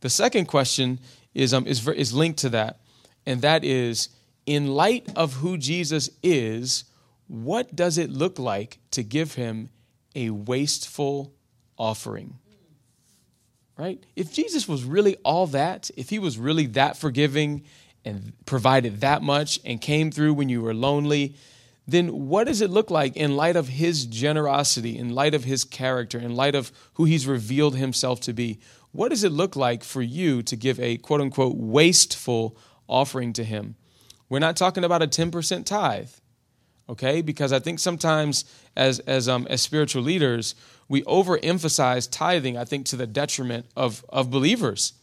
The 0.00 0.10
second 0.10 0.44
question 0.44 1.00
is, 1.32 1.54
um, 1.54 1.66
is, 1.66 1.88
is 1.88 2.12
linked 2.12 2.40
to 2.40 2.50
that, 2.50 2.80
and 3.24 3.40
that 3.40 3.64
is 3.64 4.10
in 4.44 4.66
light 4.66 5.08
of 5.16 5.36
who 5.36 5.56
Jesus 5.56 6.10
is, 6.22 6.84
what 7.28 7.74
does 7.74 7.96
it 7.96 8.10
look 8.10 8.38
like 8.38 8.78
to 8.90 9.02
give 9.02 9.34
him 9.34 9.70
a 10.14 10.28
wasteful 10.28 11.32
offering? 11.78 12.34
Right? 13.78 14.02
If 14.16 14.32
Jesus 14.32 14.66
was 14.66 14.82
really 14.82 15.16
all 15.24 15.46
that, 15.48 15.90
if 15.96 16.10
he 16.10 16.18
was 16.18 16.36
really 16.36 16.66
that 16.66 16.96
forgiving 16.96 17.62
and 18.04 18.32
provided 18.44 19.00
that 19.02 19.22
much 19.22 19.60
and 19.64 19.80
came 19.80 20.10
through 20.10 20.34
when 20.34 20.48
you 20.48 20.60
were 20.62 20.74
lonely, 20.74 21.36
then 21.86 22.28
what 22.28 22.48
does 22.48 22.60
it 22.60 22.70
look 22.70 22.90
like 22.90 23.16
in 23.16 23.36
light 23.36 23.54
of 23.56 23.68
his 23.68 24.04
generosity, 24.04 24.98
in 24.98 25.14
light 25.14 25.32
of 25.32 25.44
his 25.44 25.64
character, 25.64 26.18
in 26.18 26.34
light 26.34 26.56
of 26.56 26.72
who 26.94 27.04
he's 27.04 27.26
revealed 27.26 27.76
himself 27.76 28.20
to 28.22 28.32
be? 28.32 28.58
What 28.90 29.10
does 29.10 29.22
it 29.22 29.32
look 29.32 29.54
like 29.54 29.84
for 29.84 30.02
you 30.02 30.42
to 30.42 30.56
give 30.56 30.80
a 30.80 30.96
quote 30.96 31.20
unquote 31.20 31.56
wasteful 31.56 32.58
offering 32.88 33.32
to 33.34 33.44
him? 33.44 33.76
We're 34.28 34.38
not 34.40 34.56
talking 34.56 34.84
about 34.84 35.02
a 35.02 35.06
10% 35.06 35.64
tithe, 35.64 36.10
okay? 36.88 37.22
Because 37.22 37.52
I 37.52 37.58
think 37.58 37.78
sometimes 37.78 38.44
as, 38.76 38.98
as, 39.00 39.28
um, 39.28 39.46
as 39.48 39.62
spiritual 39.62 40.02
leaders, 40.02 40.54
we 40.88 41.02
overemphasize 41.02 42.08
tithing, 42.10 42.56
I 42.56 42.64
think, 42.64 42.86
to 42.86 42.96
the 42.96 43.06
detriment 43.06 43.66
of, 43.76 44.04
of 44.08 44.30
believers 44.30 44.94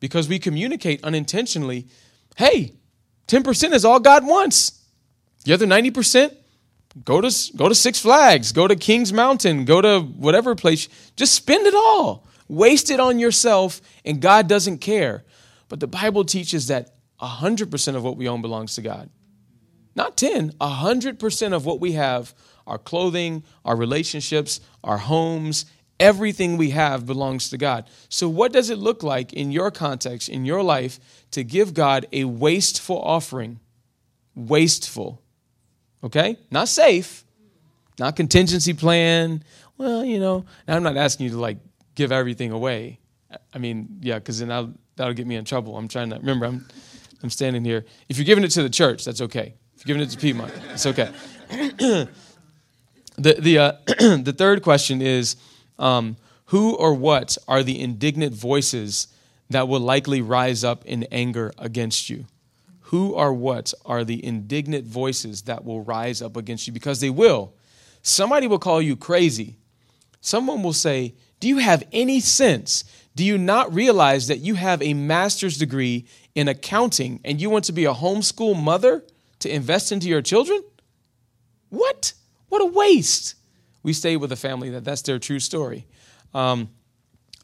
because 0.00 0.28
we 0.28 0.38
communicate 0.38 1.02
unintentionally 1.04 1.86
hey, 2.38 2.72
10% 3.26 3.72
is 3.72 3.84
all 3.84 3.98
God 3.98 4.24
wants. 4.24 4.80
The 5.44 5.52
other 5.52 5.66
90%, 5.66 6.34
go 7.04 7.20
to, 7.20 7.52
go 7.56 7.68
to 7.68 7.74
Six 7.74 7.98
Flags, 7.98 8.52
go 8.52 8.68
to 8.68 8.76
Kings 8.76 9.12
Mountain, 9.12 9.64
go 9.64 9.80
to 9.80 10.00
whatever 10.00 10.54
place. 10.54 10.88
Just 11.16 11.34
spend 11.34 11.66
it 11.66 11.74
all. 11.74 12.28
Waste 12.46 12.90
it 12.90 13.00
on 13.00 13.18
yourself, 13.18 13.80
and 14.04 14.20
God 14.20 14.48
doesn't 14.48 14.78
care. 14.78 15.24
But 15.68 15.80
the 15.80 15.88
Bible 15.88 16.24
teaches 16.24 16.68
that 16.68 16.94
100% 17.20 17.96
of 17.96 18.04
what 18.04 18.16
we 18.16 18.28
own 18.28 18.40
belongs 18.40 18.76
to 18.76 18.82
God. 18.82 19.10
Not 19.94 20.16
10, 20.16 20.52
100% 20.52 21.52
of 21.52 21.66
what 21.66 21.80
we 21.80 21.92
have, 21.92 22.34
our 22.66 22.78
clothing, 22.78 23.42
our 23.64 23.76
relationships, 23.76 24.60
our 24.84 24.98
homes, 24.98 25.66
everything 25.98 26.56
we 26.56 26.70
have 26.70 27.06
belongs 27.06 27.50
to 27.50 27.58
God. 27.58 27.88
So, 28.08 28.28
what 28.28 28.52
does 28.52 28.70
it 28.70 28.78
look 28.78 29.02
like 29.02 29.32
in 29.32 29.50
your 29.50 29.70
context, 29.70 30.28
in 30.28 30.44
your 30.44 30.62
life, 30.62 31.00
to 31.32 31.42
give 31.42 31.74
God 31.74 32.06
a 32.12 32.24
wasteful 32.24 33.00
offering? 33.00 33.60
Wasteful. 34.34 35.22
Okay? 36.04 36.36
Not 36.50 36.68
safe, 36.68 37.24
not 37.98 38.14
contingency 38.14 38.74
plan. 38.74 39.42
Well, 39.76 40.04
you 40.04 40.20
know, 40.20 40.44
I'm 40.66 40.82
not 40.82 40.96
asking 40.96 41.24
you 41.24 41.32
to 41.32 41.40
like 41.40 41.58
give 41.94 42.12
everything 42.12 42.52
away. 42.52 43.00
I 43.52 43.58
mean, 43.58 43.98
yeah, 44.00 44.18
because 44.18 44.38
then 44.38 44.52
I'll, 44.52 44.72
that'll 44.96 45.14
get 45.14 45.26
me 45.26 45.36
in 45.36 45.44
trouble. 45.44 45.76
I'm 45.76 45.88
trying 45.88 46.10
to 46.10 46.16
remember, 46.16 46.46
I'm 46.46 46.66
I'm 47.22 47.30
standing 47.30 47.64
here. 47.64 47.84
If 48.08 48.16
you're 48.16 48.24
giving 48.24 48.44
it 48.44 48.50
to 48.52 48.62
the 48.62 48.70
church, 48.70 49.04
that's 49.04 49.20
okay. 49.22 49.54
Giving 49.84 50.02
it 50.02 50.10
to 50.10 50.18
Piedmont, 50.18 50.52
it's 50.72 50.86
okay. 50.86 51.10
the 51.48 52.08
the 53.16 53.58
uh, 53.58 53.72
the 54.16 54.34
third 54.36 54.62
question 54.62 55.00
is, 55.00 55.36
um, 55.78 56.16
who 56.46 56.74
or 56.74 56.94
what 56.94 57.38
are 57.46 57.62
the 57.62 57.80
indignant 57.80 58.34
voices 58.34 59.08
that 59.50 59.68
will 59.68 59.80
likely 59.80 60.20
rise 60.20 60.64
up 60.64 60.84
in 60.84 61.04
anger 61.04 61.52
against 61.58 62.10
you? 62.10 62.26
Who 62.88 63.12
or 63.12 63.32
what 63.32 63.74
are 63.84 64.04
the 64.04 64.24
indignant 64.24 64.86
voices 64.86 65.42
that 65.42 65.64
will 65.64 65.82
rise 65.82 66.22
up 66.22 66.36
against 66.36 66.66
you? 66.66 66.72
Because 66.72 67.00
they 67.00 67.10
will. 67.10 67.52
Somebody 68.02 68.46
will 68.46 68.58
call 68.58 68.80
you 68.80 68.96
crazy. 68.96 69.56
Someone 70.20 70.62
will 70.62 70.72
say, 70.72 71.14
Do 71.40 71.48
you 71.48 71.58
have 71.58 71.84
any 71.92 72.20
sense? 72.20 72.84
Do 73.14 73.24
you 73.24 73.36
not 73.36 73.74
realize 73.74 74.28
that 74.28 74.38
you 74.38 74.54
have 74.54 74.80
a 74.80 74.94
master's 74.94 75.58
degree 75.58 76.06
in 76.34 76.48
accounting 76.48 77.20
and 77.24 77.40
you 77.40 77.50
want 77.50 77.64
to 77.66 77.72
be 77.72 77.84
a 77.84 77.92
homeschool 77.92 78.60
mother 78.60 79.04
to 79.40 79.52
invest 79.52 79.92
into 79.92 80.08
your 80.08 80.22
children? 80.22 80.62
What? 81.70 82.12
What 82.48 82.62
a 82.62 82.66
waste. 82.66 83.34
We 83.82 83.92
stayed 83.92 84.16
with 84.16 84.32
a 84.32 84.36
family 84.36 84.70
that 84.70 84.84
that's 84.84 85.02
their 85.02 85.18
true 85.18 85.38
story. 85.38 85.86
Um, 86.34 86.70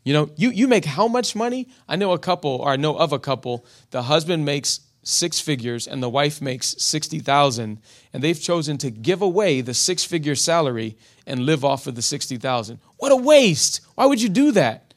you 0.05 0.13
know, 0.13 0.31
you, 0.37 0.51
you 0.51 0.69
make 0.69 0.85
how 0.85 1.09
much 1.09 1.35
money? 1.35 1.69
I 1.89 1.97
know 1.97 2.13
a 2.13 2.19
couple, 2.19 2.51
or 2.51 2.69
I 2.69 2.77
know 2.77 2.97
of 2.97 3.13
a 3.13 3.19
couple, 3.19 3.65
the 3.91 4.03
husband 4.03 4.45
makes 4.45 4.81
six 5.03 5.41
figures 5.41 5.87
and 5.87 6.03
the 6.03 6.09
wife 6.09 6.41
makes 6.41 6.75
60,000 6.79 7.81
and 8.13 8.23
they've 8.23 8.41
chosen 8.41 8.79
to 8.79 8.91
give 8.91 9.23
away 9.23 9.61
the 9.61 9.75
six 9.75 10.05
figure 10.05 10.35
salary 10.35 10.97
and 11.27 11.41
live 11.41 11.65
off 11.65 11.87
of 11.87 11.95
the 11.95 12.03
60,000. 12.03 12.79
What 12.99 13.13
a 13.13 13.17
waste. 13.17 13.81
Why 13.95 14.07
would 14.07 14.21
you 14.21 14.29
do 14.29 14.53
that? 14.53 14.95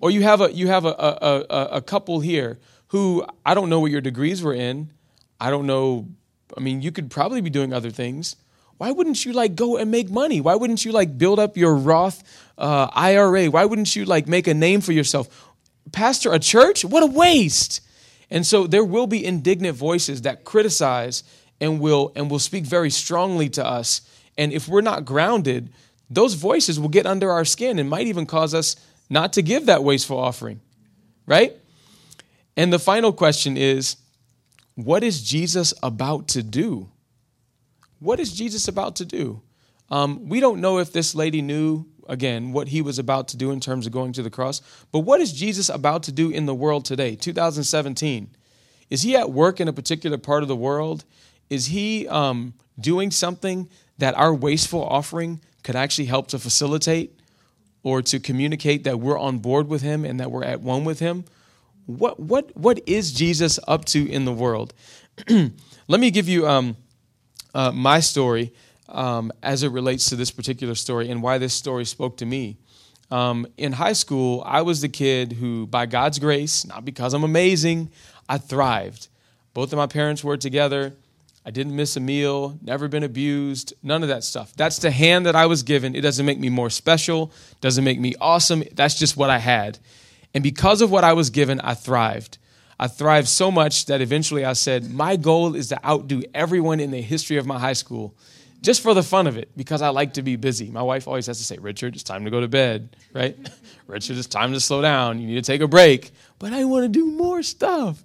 Or 0.00 0.10
you 0.10 0.22
have 0.22 0.40
a 0.40 0.52
you 0.52 0.68
have 0.68 0.84
a, 0.84 0.90
a, 0.90 1.44
a, 1.48 1.64
a 1.76 1.80
couple 1.80 2.20
here 2.20 2.58
who 2.88 3.24
I 3.46 3.54
don't 3.54 3.70
know 3.70 3.80
what 3.80 3.90
your 3.90 4.00
degrees 4.02 4.42
were 4.42 4.52
in. 4.52 4.90
I 5.40 5.50
don't 5.50 5.66
know. 5.66 6.08
I 6.56 6.60
mean, 6.60 6.82
you 6.82 6.92
could 6.92 7.10
probably 7.10 7.40
be 7.40 7.50
doing 7.50 7.72
other 7.72 7.90
things. 7.90 8.36
Why 8.76 8.90
wouldn't 8.90 9.24
you 9.24 9.32
like 9.32 9.54
go 9.54 9.76
and 9.76 9.90
make 9.90 10.10
money? 10.10 10.40
Why 10.40 10.54
wouldn't 10.54 10.84
you 10.84 10.92
like 10.92 11.16
build 11.16 11.38
up 11.38 11.56
your 11.56 11.74
Roth 11.74 12.22
uh, 12.58 12.88
IRA? 12.92 13.46
Why 13.46 13.64
wouldn't 13.64 13.94
you 13.94 14.04
like 14.04 14.26
make 14.26 14.46
a 14.46 14.54
name 14.54 14.80
for 14.80 14.92
yourself? 14.92 15.52
Pastor 15.92 16.32
a 16.32 16.38
church? 16.38 16.84
What 16.84 17.02
a 17.02 17.06
waste. 17.06 17.80
And 18.30 18.44
so 18.46 18.66
there 18.66 18.84
will 18.84 19.06
be 19.06 19.24
indignant 19.24 19.76
voices 19.76 20.22
that 20.22 20.44
criticize 20.44 21.22
and 21.60 21.80
will 21.80 22.12
and 22.16 22.30
will 22.30 22.38
speak 22.38 22.64
very 22.64 22.90
strongly 22.90 23.48
to 23.50 23.64
us. 23.64 24.00
And 24.36 24.52
if 24.52 24.66
we're 24.66 24.80
not 24.80 25.04
grounded, 25.04 25.72
those 26.10 26.34
voices 26.34 26.80
will 26.80 26.88
get 26.88 27.06
under 27.06 27.30
our 27.30 27.44
skin 27.44 27.78
and 27.78 27.88
might 27.88 28.06
even 28.06 28.26
cause 28.26 28.54
us 28.54 28.76
not 29.08 29.32
to 29.34 29.42
give 29.42 29.66
that 29.66 29.84
wasteful 29.84 30.18
offering. 30.18 30.60
Right? 31.26 31.56
And 32.56 32.72
the 32.72 32.78
final 32.78 33.12
question 33.12 33.56
is 33.56 33.96
what 34.74 35.04
is 35.04 35.22
Jesus 35.22 35.72
about 35.82 36.28
to 36.28 36.42
do? 36.42 36.90
What 38.00 38.20
is 38.20 38.32
Jesus 38.32 38.68
about 38.68 38.96
to 38.96 39.04
do? 39.04 39.42
Um, 39.90 40.28
we 40.28 40.40
don't 40.40 40.60
know 40.60 40.78
if 40.78 40.92
this 40.92 41.14
lady 41.14 41.42
knew, 41.42 41.86
again, 42.08 42.52
what 42.52 42.68
he 42.68 42.82
was 42.82 42.98
about 42.98 43.28
to 43.28 43.36
do 43.36 43.50
in 43.50 43.60
terms 43.60 43.86
of 43.86 43.92
going 43.92 44.12
to 44.14 44.22
the 44.22 44.30
cross, 44.30 44.60
but 44.90 45.00
what 45.00 45.20
is 45.20 45.32
Jesus 45.32 45.68
about 45.68 46.02
to 46.04 46.12
do 46.12 46.30
in 46.30 46.46
the 46.46 46.54
world 46.54 46.84
today, 46.84 47.14
2017? 47.14 48.30
Is 48.90 49.02
he 49.02 49.16
at 49.16 49.30
work 49.30 49.60
in 49.60 49.68
a 49.68 49.72
particular 49.72 50.18
part 50.18 50.42
of 50.42 50.48
the 50.48 50.56
world? 50.56 51.04
Is 51.50 51.66
he 51.66 52.08
um, 52.08 52.54
doing 52.78 53.10
something 53.10 53.68
that 53.98 54.16
our 54.16 54.34
wasteful 54.34 54.84
offering 54.84 55.40
could 55.62 55.76
actually 55.76 56.06
help 56.06 56.28
to 56.28 56.38
facilitate 56.38 57.18
or 57.82 58.02
to 58.02 58.18
communicate 58.18 58.84
that 58.84 58.98
we're 58.98 59.18
on 59.18 59.38
board 59.38 59.68
with 59.68 59.82
him 59.82 60.04
and 60.04 60.18
that 60.20 60.30
we're 60.30 60.44
at 60.44 60.60
one 60.60 60.84
with 60.84 60.98
him? 60.98 61.24
What 61.86 62.18
what 62.18 62.56
what 62.56 62.80
is 62.86 63.12
Jesus 63.12 63.58
up 63.68 63.84
to 63.86 64.10
in 64.10 64.24
the 64.24 64.32
world? 64.32 64.74
Let 65.28 66.00
me 66.00 66.10
give 66.10 66.28
you 66.28 66.46
um, 66.48 66.76
uh, 67.54 67.70
my 67.72 68.00
story 68.00 68.52
um, 68.88 69.32
as 69.42 69.62
it 69.62 69.68
relates 69.68 70.08
to 70.10 70.16
this 70.16 70.30
particular 70.30 70.74
story 70.74 71.10
and 71.10 71.22
why 71.22 71.38
this 71.38 71.54
story 71.54 71.84
spoke 71.84 72.16
to 72.18 72.26
me. 72.26 72.56
Um, 73.10 73.46
in 73.56 73.72
high 73.72 73.92
school, 73.92 74.42
I 74.46 74.62
was 74.62 74.80
the 74.80 74.88
kid 74.88 75.34
who, 75.34 75.66
by 75.66 75.86
God's 75.86 76.18
grace, 76.18 76.66
not 76.66 76.84
because 76.84 77.12
I'm 77.14 77.22
amazing, 77.22 77.90
I 78.28 78.38
thrived. 78.38 79.08
Both 79.52 79.72
of 79.72 79.76
my 79.76 79.86
parents 79.86 80.24
were 80.24 80.36
together. 80.36 80.94
I 81.46 81.50
didn't 81.50 81.76
miss 81.76 81.96
a 81.96 82.00
meal, 82.00 82.58
never 82.62 82.88
been 82.88 83.02
abused, 83.02 83.74
none 83.82 84.02
of 84.02 84.08
that 84.08 84.24
stuff. 84.24 84.54
That's 84.56 84.78
the 84.78 84.90
hand 84.90 85.26
that 85.26 85.36
I 85.36 85.44
was 85.44 85.62
given. 85.62 85.94
It 85.94 86.00
doesn't 86.00 86.24
make 86.24 86.38
me 86.38 86.48
more 86.48 86.70
special, 86.70 87.30
doesn't 87.60 87.84
make 87.84 88.00
me 88.00 88.14
awesome. 88.18 88.64
That's 88.72 88.98
just 88.98 89.16
what 89.16 89.28
I 89.28 89.38
had. 89.38 89.78
And 90.34 90.42
because 90.42 90.82
of 90.82 90.90
what 90.90 91.04
I 91.04 91.12
was 91.12 91.30
given, 91.30 91.60
I 91.60 91.74
thrived. 91.74 92.38
I 92.78 92.88
thrived 92.88 93.28
so 93.28 93.52
much 93.52 93.86
that 93.86 94.00
eventually 94.00 94.44
I 94.44 94.54
said, 94.54 94.90
My 94.90 95.16
goal 95.16 95.54
is 95.54 95.68
to 95.68 95.86
outdo 95.86 96.22
everyone 96.34 96.80
in 96.80 96.90
the 96.90 97.00
history 97.00 97.36
of 97.36 97.46
my 97.46 97.58
high 97.58 97.72
school, 97.72 98.16
just 98.60 98.82
for 98.82 98.94
the 98.94 99.02
fun 99.02 99.28
of 99.28 99.36
it, 99.36 99.50
because 99.56 99.80
I 99.80 99.90
like 99.90 100.14
to 100.14 100.22
be 100.22 100.34
busy. 100.34 100.70
My 100.70 100.82
wife 100.82 101.06
always 101.06 101.26
has 101.26 101.38
to 101.38 101.44
say, 101.44 101.56
Richard, 101.58 101.94
it's 101.94 102.02
time 102.02 102.24
to 102.24 102.30
go 102.30 102.40
to 102.40 102.48
bed, 102.48 102.96
right? 103.12 103.36
Richard, 103.86 104.16
it's 104.16 104.26
time 104.26 104.52
to 104.52 104.60
slow 104.60 104.82
down. 104.82 105.20
You 105.20 105.28
need 105.28 105.36
to 105.36 105.42
take 105.42 105.60
a 105.60 105.68
break. 105.68 106.10
But 106.40 106.52
I 106.52 106.64
want 106.64 106.84
to 106.84 106.88
do 106.88 107.06
more 107.06 107.42
stuff. 107.42 108.02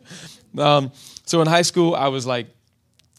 Um, 0.57 0.91
so 1.25 1.41
in 1.41 1.47
high 1.47 1.63
school, 1.63 1.95
I 1.95 2.09
was 2.09 2.27
like 2.27 2.47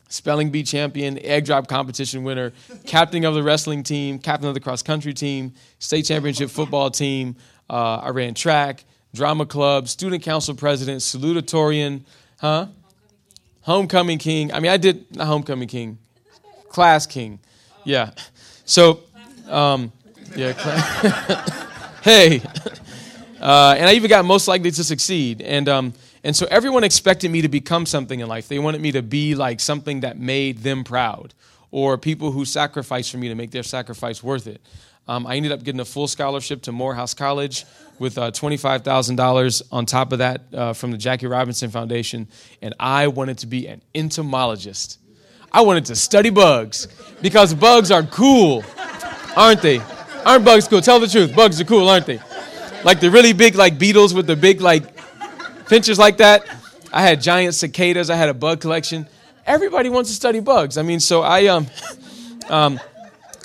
spelling 0.08 0.50
bee 0.50 0.62
champion, 0.62 1.18
egg 1.18 1.46
drop 1.46 1.66
competition 1.66 2.22
winner, 2.22 2.52
captain 2.86 3.24
of 3.24 3.34
the 3.34 3.42
wrestling 3.42 3.82
team, 3.82 4.18
captain 4.18 4.48
of 4.48 4.54
the 4.54 4.60
cross 4.60 4.82
country 4.82 5.14
team, 5.14 5.54
state 5.80 6.02
championship 6.04 6.50
football 6.50 6.90
team. 6.90 7.36
Uh, 7.68 7.96
I 7.96 8.10
ran 8.10 8.34
track 8.34 8.84
drama 9.14 9.46
club, 9.46 9.88
student 9.88 10.22
council 10.22 10.54
president, 10.54 11.00
salutatorian, 11.00 12.02
huh? 12.40 12.66
Homecoming 13.62 14.18
king. 14.18 14.52
I 14.52 14.60
mean, 14.60 14.70
I 14.70 14.76
did 14.76 15.14
not 15.14 15.26
homecoming 15.26 15.68
king, 15.68 15.98
class 16.68 17.06
king. 17.06 17.38
Yeah. 17.84 18.10
So, 18.64 19.00
um, 19.48 19.92
yeah. 20.34 20.52
hey. 22.02 22.42
Uh, 23.40 23.74
and 23.76 23.88
I 23.88 23.94
even 23.94 24.08
got 24.08 24.24
most 24.24 24.48
likely 24.48 24.70
to 24.70 24.84
succeed. 24.84 25.40
And, 25.42 25.68
um, 25.68 25.92
and 26.22 26.36
so 26.36 26.46
everyone 26.50 26.84
expected 26.84 27.30
me 27.30 27.42
to 27.42 27.48
become 27.48 27.86
something 27.86 28.20
in 28.20 28.28
life. 28.28 28.48
They 28.48 28.58
wanted 28.58 28.80
me 28.80 28.92
to 28.92 29.02
be 29.02 29.34
like 29.34 29.60
something 29.60 30.00
that 30.00 30.18
made 30.18 30.58
them 30.58 30.84
proud 30.84 31.34
or 31.70 31.96
people 31.96 32.32
who 32.32 32.44
sacrificed 32.44 33.10
for 33.10 33.18
me 33.18 33.28
to 33.28 33.34
make 33.34 33.50
their 33.50 33.62
sacrifice 33.62 34.22
worth 34.22 34.46
it. 34.46 34.60
Um, 35.10 35.26
I 35.26 35.34
ended 35.34 35.50
up 35.50 35.64
getting 35.64 35.80
a 35.80 35.84
full 35.84 36.06
scholarship 36.06 36.62
to 36.62 36.72
Morehouse 36.72 37.14
College 37.14 37.64
with 37.98 38.16
uh, 38.16 38.30
$25,000 38.30 39.62
on 39.72 39.84
top 39.84 40.12
of 40.12 40.20
that 40.20 40.42
uh, 40.54 40.72
from 40.72 40.92
the 40.92 40.96
Jackie 40.96 41.26
Robinson 41.26 41.68
Foundation. 41.68 42.28
And 42.62 42.76
I 42.78 43.08
wanted 43.08 43.38
to 43.38 43.48
be 43.48 43.66
an 43.66 43.82
entomologist. 43.92 45.00
I 45.50 45.62
wanted 45.62 45.86
to 45.86 45.96
study 45.96 46.30
bugs 46.30 46.86
because 47.20 47.52
bugs 47.54 47.90
are 47.90 48.04
cool, 48.04 48.62
aren't 49.36 49.62
they? 49.62 49.80
Aren't 50.24 50.44
bugs 50.44 50.68
cool? 50.68 50.80
Tell 50.80 51.00
the 51.00 51.08
truth. 51.08 51.34
Bugs 51.34 51.60
are 51.60 51.64
cool, 51.64 51.88
aren't 51.88 52.06
they? 52.06 52.20
Like 52.84 53.00
the 53.00 53.10
really 53.10 53.32
big 53.32 53.56
like 53.56 53.80
beetles 53.80 54.14
with 54.14 54.28
the 54.28 54.36
big 54.36 54.60
like 54.60 54.96
pinchers 55.66 55.98
like 55.98 56.18
that. 56.18 56.46
I 56.92 57.02
had 57.02 57.20
giant 57.20 57.56
cicadas. 57.56 58.10
I 58.10 58.14
had 58.14 58.28
a 58.28 58.34
bug 58.34 58.60
collection. 58.60 59.08
Everybody 59.44 59.88
wants 59.88 60.10
to 60.10 60.14
study 60.14 60.38
bugs. 60.38 60.78
I 60.78 60.82
mean, 60.82 61.00
so 61.00 61.22
I 61.22 61.46
um, 61.48 61.66
um 62.48 62.78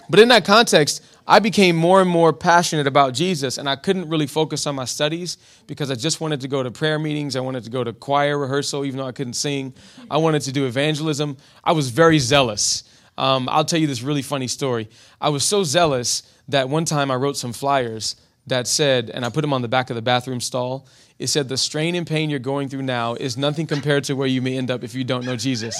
but 0.08 0.20
in 0.20 0.28
that 0.28 0.46
context, 0.46 1.02
I 1.28 1.40
became 1.40 1.76
more 1.76 2.02
and 2.02 2.10
more 2.10 2.32
passionate 2.32 2.86
about 2.86 3.16
Jesus, 3.16 3.58
and 3.58 3.68
I 3.68 3.76
couldn't 3.76 4.10
really 4.10 4.28
focus 4.28 4.68
on 4.68 4.76
my 4.76 4.86
studies 4.86 5.40
because 5.66 5.90
I 5.90 5.96
just 5.96 6.22
wanted 6.22 6.42
to 6.42 6.48
go 6.48 6.62
to 6.62 6.70
prayer 6.70 7.00
meetings. 7.00 7.36
I 7.36 7.40
wanted 7.40 7.64
to 7.64 7.72
go 7.72 7.84
to 7.84 7.94
choir 7.94 8.38
rehearsal, 8.38 8.86
even 8.86 9.00
though 9.00 9.08
I 9.08 9.12
couldn't 9.12 9.34
sing. 9.34 9.74
I 10.10 10.18
wanted 10.18 10.44
to 10.44 10.52
do 10.52 10.68
evangelism. 10.68 11.38
I 11.64 11.72
was 11.72 11.90
very 11.90 12.20
zealous. 12.20 12.84
Um, 13.18 13.50
I'll 13.50 13.66
tell 13.66 13.80
you 13.80 13.88
this 13.88 14.04
really 14.04 14.22
funny 14.22 14.48
story. 14.48 14.88
I 15.20 15.30
was 15.30 15.44
so 15.44 15.64
zealous 15.64 16.32
that 16.50 16.70
one 16.70 16.86
time 16.86 17.10
I 17.10 17.16
wrote 17.16 17.38
some 17.38 17.54
flyers 17.54 18.18
that 18.46 18.68
said, 18.68 19.10
and 19.10 19.26
I 19.26 19.30
put 19.30 19.42
them 19.42 19.54
on 19.54 19.64
the 19.64 19.68
back 19.68 19.90
of 19.90 19.96
the 19.96 20.04
bathroom 20.04 20.40
stall. 20.40 20.88
It 21.18 21.28
said, 21.28 21.50
The 21.50 21.58
strain 21.58 21.96
and 21.96 22.06
pain 22.06 22.30
you're 22.30 22.38
going 22.38 22.70
through 22.70 22.84
now 22.84 23.16
is 23.16 23.36
nothing 23.36 23.66
compared 23.66 24.04
to 24.06 24.14
where 24.16 24.28
you 24.28 24.44
may 24.44 24.58
end 24.58 24.70
up 24.70 24.84
if 24.84 24.94
you 24.94 25.04
don't 25.04 25.26
know 25.26 25.36
Jesus. 25.36 25.76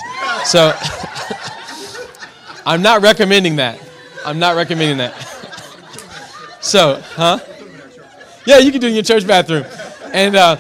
So 0.46 0.74
I'm 2.66 2.82
not 2.82 3.04
recommending 3.04 3.58
that. 3.58 3.80
I'm 4.26 4.40
not 4.40 4.56
recommending 4.56 4.98
that. 4.98 5.35
So, 6.66 7.00
huh? 7.00 7.38
Yeah, 8.44 8.58
you 8.58 8.72
can 8.72 8.82
do 8.82 8.88
it 8.88 8.90
in 8.90 8.96
your 8.96 9.04
church 9.04 9.28
bathroom. 9.28 9.66
And 10.12 10.36
uh, 10.36 10.58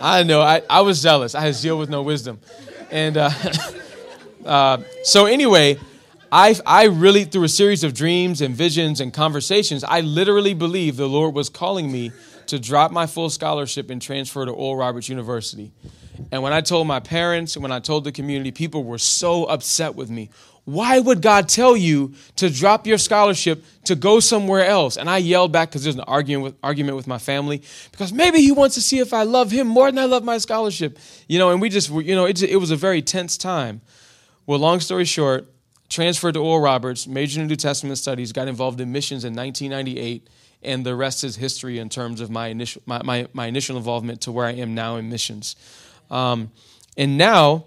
I 0.00 0.24
know, 0.24 0.40
I, 0.40 0.62
I 0.68 0.80
was 0.80 0.98
zealous. 0.98 1.36
I 1.36 1.42
had 1.42 1.54
zeal 1.54 1.78
with 1.78 1.88
no 1.88 2.02
wisdom. 2.02 2.40
And 2.90 3.16
uh, 3.16 3.30
uh, 4.44 4.78
so, 5.04 5.26
anyway, 5.26 5.78
I, 6.32 6.56
I 6.66 6.86
really, 6.86 7.26
through 7.26 7.44
a 7.44 7.48
series 7.48 7.84
of 7.84 7.94
dreams 7.94 8.40
and 8.40 8.56
visions 8.56 9.00
and 9.00 9.14
conversations, 9.14 9.84
I 9.84 10.00
literally 10.00 10.52
believe 10.52 10.96
the 10.96 11.08
Lord 11.08 11.32
was 11.32 11.48
calling 11.48 11.90
me 11.92 12.10
to 12.48 12.58
drop 12.58 12.90
my 12.90 13.06
full 13.06 13.30
scholarship 13.30 13.88
and 13.88 14.02
transfer 14.02 14.44
to 14.44 14.50
Oral 14.50 14.76
Roberts 14.80 15.08
University. 15.08 15.70
And 16.32 16.42
when 16.42 16.52
I 16.52 16.60
told 16.60 16.88
my 16.88 16.98
parents 16.98 17.54
and 17.54 17.62
when 17.62 17.70
I 17.70 17.78
told 17.78 18.02
the 18.02 18.10
community, 18.10 18.50
people 18.50 18.82
were 18.82 18.98
so 18.98 19.44
upset 19.44 19.94
with 19.94 20.10
me. 20.10 20.30
Why 20.66 20.98
would 20.98 21.22
God 21.22 21.48
tell 21.48 21.76
you 21.76 22.14
to 22.34 22.50
drop 22.50 22.88
your 22.88 22.98
scholarship 22.98 23.64
to 23.84 23.94
go 23.94 24.18
somewhere 24.18 24.66
else? 24.66 24.96
And 24.96 25.08
I 25.08 25.18
yelled 25.18 25.52
back 25.52 25.70
because 25.70 25.84
there's 25.84 25.94
an 25.94 26.02
argument 26.02 26.42
with, 26.42 26.54
argument 26.60 26.96
with 26.96 27.06
my 27.06 27.18
family 27.18 27.62
because 27.92 28.12
maybe 28.12 28.40
he 28.40 28.50
wants 28.50 28.74
to 28.74 28.80
see 28.80 28.98
if 28.98 29.14
I 29.14 29.22
love 29.22 29.52
him 29.52 29.68
more 29.68 29.86
than 29.86 29.98
I 30.00 30.06
love 30.06 30.24
my 30.24 30.38
scholarship. 30.38 30.98
You 31.28 31.38
know, 31.38 31.50
and 31.50 31.60
we 31.60 31.68
just, 31.68 31.88
you 31.90 32.16
know, 32.16 32.24
it, 32.24 32.42
it 32.42 32.56
was 32.56 32.72
a 32.72 32.76
very 32.76 33.00
tense 33.00 33.36
time. 33.36 33.80
Well, 34.44 34.58
long 34.58 34.80
story 34.80 35.04
short, 35.04 35.46
transferred 35.88 36.34
to 36.34 36.40
Oral 36.40 36.60
Roberts, 36.60 37.06
majored 37.06 37.42
in 37.42 37.46
New 37.46 37.54
Testament 37.54 37.98
studies, 37.98 38.32
got 38.32 38.48
involved 38.48 38.80
in 38.80 38.90
missions 38.90 39.24
in 39.24 39.36
1998, 39.36 40.28
and 40.64 40.84
the 40.84 40.96
rest 40.96 41.22
is 41.22 41.36
history 41.36 41.78
in 41.78 41.88
terms 41.88 42.20
of 42.20 42.28
my 42.28 42.48
initial, 42.48 42.82
my, 42.86 43.00
my, 43.04 43.28
my 43.32 43.46
initial 43.46 43.76
involvement 43.76 44.22
to 44.22 44.32
where 44.32 44.46
I 44.46 44.52
am 44.52 44.74
now 44.74 44.96
in 44.96 45.08
missions. 45.08 45.54
Um, 46.10 46.50
and 46.96 47.16
now, 47.16 47.66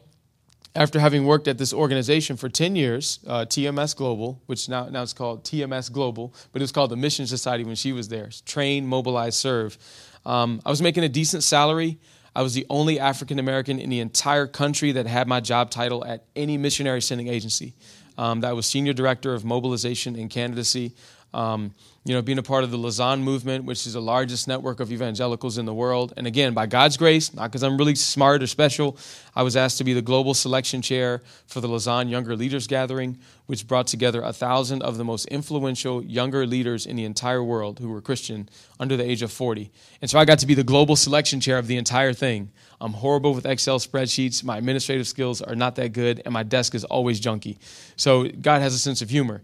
after 0.80 0.98
having 0.98 1.26
worked 1.26 1.50
at 1.50 1.58
this 1.58 1.74
organization 1.74 2.38
for 2.38 2.48
10 2.48 2.78
years, 2.78 3.20
uh, 3.28 3.46
TMS 3.46 3.94
Global, 3.94 4.42
which 4.46 4.70
now, 4.70 4.86
now 4.86 5.04
it's 5.04 5.12
called 5.12 5.44
TMS 5.44 5.92
Global, 5.92 6.34
but 6.54 6.62
it 6.62 6.64
was 6.64 6.72
called 6.72 6.90
the 6.90 6.96
Mission 6.96 7.28
Society 7.28 7.66
when 7.66 7.76
she 7.76 7.92
was 7.92 8.08
there 8.08 8.30
train, 8.46 8.88
mobilize, 8.88 9.36
serve. 9.36 9.78
Um, 10.26 10.62
I 10.66 10.70
was 10.70 10.82
making 10.82 11.04
a 11.04 11.10
decent 11.10 11.44
salary. 11.44 12.00
I 12.34 12.44
was 12.44 12.54
the 12.54 12.66
only 12.70 12.98
African 12.98 13.40
American 13.40 13.78
in 13.78 13.90
the 13.90 14.00
entire 14.00 14.48
country 14.48 14.94
that 14.94 15.06
had 15.06 15.28
my 15.28 15.42
job 15.42 15.70
title 15.70 16.06
at 16.06 16.24
any 16.34 16.58
missionary 16.58 17.02
sending 17.02 17.28
agency 17.28 17.76
um, 18.18 18.40
that 18.42 18.56
was 18.56 18.66
senior 18.66 18.94
director 18.94 19.34
of 19.34 19.44
mobilization 19.44 20.16
and 20.16 20.30
candidacy. 20.30 20.96
Um, 21.34 21.74
you 22.06 22.14
know, 22.14 22.22
being 22.22 22.38
a 22.38 22.44
part 22.44 22.64
of 22.64 22.72
the 22.72 22.78
Lausanne 22.78 23.22
movement, 23.22 23.66
which 23.66 23.86
is 23.86 23.94
the 23.94 24.02
largest 24.02 24.48
network 24.48 24.80
of 24.80 24.92
evangelicals 24.92 25.58
in 25.58 25.66
the 25.66 25.74
world. 25.74 26.14
And 26.16 26.26
again, 26.26 26.54
by 26.54 26.66
God's 26.66 26.96
grace, 26.96 27.34
not 27.34 27.52
because 27.52 27.62
I'm 27.62 27.78
really 27.78 27.96
smart 27.96 28.42
or 28.42 28.48
special, 28.48 28.98
I 29.36 29.44
was 29.44 29.58
asked 29.58 29.78
to 29.80 29.84
be 29.84 29.94
the 29.94 30.02
global 30.02 30.34
selection 30.34 30.82
chair 30.82 31.22
for 31.46 31.60
the 31.60 31.68
Lausanne 31.68 32.08
Younger 32.08 32.38
Leaders 32.38 32.68
Gathering, 32.68 33.20
which 33.48 33.68
brought 33.68 33.88
together 33.88 34.22
a 34.22 34.32
thousand 34.32 34.82
of 34.82 34.98
the 34.98 35.04
most 35.04 35.26
influential 35.26 36.02
younger 36.04 36.48
leaders 36.48 36.86
in 36.86 36.96
the 36.96 37.04
entire 37.04 37.44
world 37.44 37.80
who 37.80 37.90
were 37.90 38.02
Christian 38.02 38.48
under 38.80 38.96
the 38.96 39.04
age 39.04 39.22
of 39.22 39.32
40. 39.32 39.70
And 40.02 40.10
so 40.10 40.18
I 40.18 40.26
got 40.26 40.40
to 40.40 40.48
be 40.48 40.54
the 40.54 40.64
global 40.64 40.96
selection 40.96 41.42
chair 41.42 41.58
of 41.58 41.68
the 41.68 41.78
entire 41.78 42.14
thing. 42.14 42.52
I'm 42.80 42.94
horrible 42.94 43.34
with 43.34 43.46
Excel 43.46 43.78
spreadsheets. 43.78 44.42
My 44.44 44.58
administrative 44.58 45.08
skills 45.08 45.42
are 45.42 45.56
not 45.56 45.76
that 45.76 45.92
good, 45.92 46.22
and 46.24 46.34
my 46.34 46.44
desk 46.44 46.76
is 46.76 46.86
always 46.86 47.20
junky. 47.20 47.58
So 47.98 48.30
God 48.30 48.62
has 48.62 48.74
a 48.74 48.80
sense 48.80 49.02
of 49.02 49.10
humor. 49.10 49.42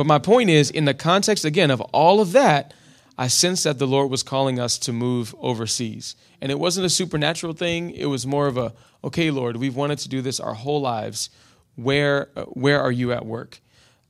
But 0.00 0.06
my 0.06 0.18
point 0.18 0.48
is, 0.48 0.70
in 0.70 0.86
the 0.86 0.94
context, 0.94 1.44
again, 1.44 1.70
of 1.70 1.82
all 1.92 2.22
of 2.22 2.32
that, 2.32 2.72
I 3.18 3.26
sensed 3.26 3.64
that 3.64 3.78
the 3.78 3.86
Lord 3.86 4.10
was 4.10 4.22
calling 4.22 4.58
us 4.58 4.78
to 4.78 4.94
move 4.94 5.34
overseas. 5.38 6.16
And 6.40 6.50
it 6.50 6.58
wasn't 6.58 6.86
a 6.86 6.88
supernatural 6.88 7.52
thing, 7.52 7.90
it 7.90 8.06
was 8.06 8.26
more 8.26 8.46
of 8.46 8.56
a, 8.56 8.72
okay, 9.04 9.30
Lord, 9.30 9.58
we've 9.58 9.76
wanted 9.76 9.98
to 9.98 10.08
do 10.08 10.22
this 10.22 10.40
our 10.40 10.54
whole 10.54 10.80
lives. 10.80 11.28
Where, 11.74 12.30
where 12.46 12.80
are 12.80 12.90
you 12.90 13.12
at 13.12 13.26
work? 13.26 13.60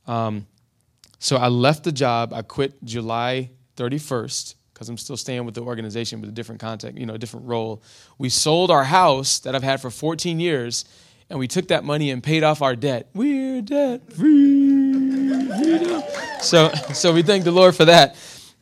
Um, 0.07 0.47
so 1.19 1.35
I 1.35 1.49
left 1.49 1.83
the 1.83 1.91
job. 1.91 2.31
I 2.31 2.41
quit 2.41 2.81
July 2.85 3.49
31st 3.75 4.55
because 4.73 4.87
I'm 4.87 4.97
still 4.97 5.17
staying 5.17 5.43
with 5.43 5.55
the 5.55 5.61
organization, 5.61 6.21
but 6.21 6.29
a 6.29 6.31
different 6.31 6.61
context, 6.61 6.97
you 6.97 7.05
know, 7.05 7.15
a 7.15 7.19
different 7.19 7.47
role. 7.47 7.83
We 8.17 8.29
sold 8.29 8.71
our 8.71 8.85
house 8.85 9.39
that 9.39 9.55
I've 9.55 9.63
had 9.63 9.81
for 9.81 9.89
14 9.89 10.39
years, 10.39 10.85
and 11.29 11.37
we 11.37 11.49
took 11.49 11.67
that 11.67 11.83
money 11.83 12.11
and 12.11 12.23
paid 12.23 12.43
off 12.43 12.61
our 12.61 12.77
debt. 12.77 13.09
We're 13.13 13.61
debt 13.61 14.13
free. 14.13 15.00
So, 16.41 16.69
so 16.93 17.13
we 17.13 17.21
thank 17.21 17.43
the 17.43 17.51
Lord 17.51 17.75
for 17.75 17.85
that. 17.85 18.15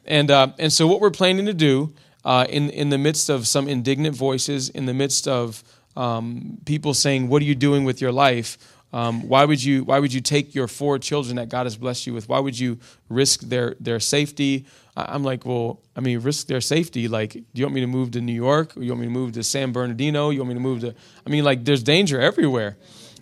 And, 0.05 0.29
uh, 0.29 0.49
and 0.59 0.71
so, 0.71 0.87
what 0.87 1.01
we're 1.01 1.11
planning 1.11 1.45
to 1.45 1.53
do 1.53 1.93
uh, 2.25 2.45
in, 2.49 2.69
in 2.69 2.89
the 2.89 2.97
midst 2.97 3.29
of 3.29 3.47
some 3.47 3.67
indignant 3.67 4.15
voices, 4.15 4.69
in 4.69 4.85
the 4.85 4.93
midst 4.93 5.27
of 5.27 5.63
um, 5.95 6.57
people 6.65 6.93
saying, 6.93 7.29
What 7.29 7.41
are 7.41 7.45
you 7.45 7.55
doing 7.55 7.83
with 7.83 8.01
your 8.01 8.11
life? 8.11 8.57
Um, 8.91 9.27
why 9.27 9.45
would 9.45 9.63
you 9.63 9.83
Why 9.83 9.99
would 9.99 10.13
you 10.13 10.21
take 10.21 10.55
your 10.55 10.67
four 10.67 10.97
children 10.97 11.35
that 11.35 11.49
God 11.49 11.65
has 11.65 11.77
blessed 11.77 12.07
you 12.07 12.13
with? 12.13 12.27
Why 12.27 12.39
would 12.39 12.57
you 12.57 12.79
risk 13.07 13.41
their 13.41 13.75
their 13.79 13.99
safety? 13.99 14.65
I'm 14.97 15.23
like, 15.23 15.45
well, 15.45 15.79
I 15.95 16.01
mean, 16.01 16.19
risk 16.19 16.47
their 16.47 16.59
safety. 16.59 17.07
Like, 17.07 17.31
do 17.33 17.43
you 17.53 17.65
want 17.65 17.75
me 17.75 17.81
to 17.81 17.87
move 17.87 18.11
to 18.11 18.21
New 18.21 18.33
York? 18.33 18.75
Or 18.75 18.83
you 18.83 18.91
want 18.91 19.01
me 19.01 19.07
to 19.07 19.11
move 19.11 19.31
to 19.33 19.43
San 19.43 19.71
Bernardino? 19.71 20.29
You 20.29 20.39
want 20.39 20.49
me 20.49 20.55
to 20.55 20.59
move 20.59 20.81
to? 20.81 20.93
I 21.25 21.29
mean, 21.29 21.45
like, 21.45 21.63
there's 21.63 21.83
danger 21.83 22.19
everywhere. 22.19 22.77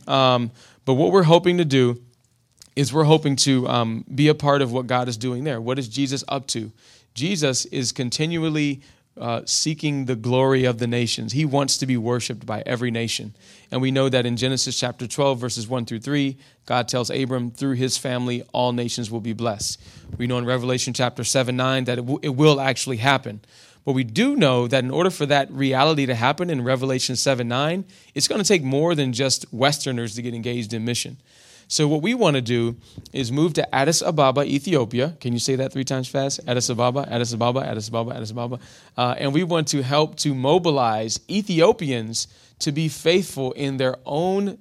Um, 0.07 0.51
but 0.85 0.93
what 0.95 1.11
we're 1.11 1.23
hoping 1.23 1.57
to 1.57 1.65
do 1.65 2.01
is 2.77 2.93
we're 2.93 3.05
hoping 3.05 3.35
to 3.35 3.67
um, 3.67 4.05
be 4.13 4.27
a 4.27 4.35
part 4.35 4.61
of 4.61 4.71
what 4.71 4.85
God 4.85 5.07
is 5.07 5.17
doing 5.17 5.43
there. 5.43 5.59
What 5.59 5.79
is 5.79 5.87
Jesus 5.87 6.23
up 6.27 6.45
to? 6.49 6.71
Jesus 7.15 7.65
is 7.65 7.91
continually 7.91 8.81
uh, 9.19 9.41
seeking 9.45 10.05
the 10.05 10.15
glory 10.15 10.63
of 10.63 10.77
the 10.77 10.85
nations. 10.85 11.33
He 11.33 11.43
wants 11.43 11.77
to 11.79 11.87
be 11.87 11.97
worshiped 11.97 12.45
by 12.45 12.61
every 12.67 12.91
nation. 12.91 13.35
And 13.71 13.81
we 13.81 13.89
know 13.89 14.09
that 14.09 14.27
in 14.27 14.37
Genesis 14.37 14.79
chapter 14.79 15.07
12, 15.07 15.39
verses 15.39 15.67
1 15.67 15.87
through 15.87 16.01
3, 16.01 16.37
God 16.67 16.87
tells 16.87 17.09
Abram, 17.09 17.49
through 17.49 17.73
his 17.73 17.97
family, 17.97 18.43
all 18.53 18.73
nations 18.73 19.09
will 19.09 19.21
be 19.21 19.33
blessed. 19.33 19.81
We 20.19 20.27
know 20.27 20.37
in 20.37 20.45
Revelation 20.45 20.93
chapter 20.93 21.23
7, 21.23 21.57
9, 21.57 21.85
that 21.85 21.93
it, 21.93 22.01
w- 22.01 22.19
it 22.21 22.35
will 22.35 22.61
actually 22.61 22.97
happen. 22.97 23.41
But 23.85 23.93
we 23.93 24.03
do 24.03 24.35
know 24.35 24.67
that 24.67 24.83
in 24.83 24.91
order 24.91 25.09
for 25.09 25.25
that 25.25 25.49
reality 25.49 26.05
to 26.05 26.13
happen 26.13 26.51
in 26.51 26.63
Revelation 26.63 27.15
7, 27.15 27.47
9, 27.47 27.85
it's 28.13 28.27
going 28.27 28.39
to 28.39 28.47
take 28.47 28.61
more 28.61 28.93
than 28.93 29.13
just 29.13 29.51
Westerners 29.51 30.13
to 30.13 30.21
get 30.21 30.35
engaged 30.35 30.75
in 30.75 30.85
mission. 30.85 31.17
So 31.67 31.87
what 31.87 32.01
we 32.01 32.13
want 32.13 32.35
to 32.35 32.41
do 32.41 32.77
is 33.11 33.31
move 33.31 33.53
to 33.55 33.75
Addis 33.75 34.01
Ababa, 34.01 34.45
Ethiopia. 34.45 35.17
Can 35.19 35.33
you 35.33 35.39
say 35.39 35.55
that 35.57 35.73
three 35.73 35.83
times 35.83 36.07
fast? 36.07 36.39
Addis 36.47 36.69
Ababa, 36.69 37.07
Addis 37.11 37.33
Ababa, 37.33 37.59
Addis 37.59 37.89
Ababa, 37.89 38.15
Addis 38.15 38.31
Ababa. 38.31 38.59
Uh, 38.95 39.15
and 39.17 39.33
we 39.33 39.43
want 39.43 39.67
to 39.69 39.83
help 39.83 40.15
to 40.17 40.33
mobilize 40.33 41.19
Ethiopians 41.29 42.27
to 42.59 42.71
be 42.71 42.87
faithful 42.87 43.51
in 43.51 43.77
their 43.77 43.97
own 44.05 44.57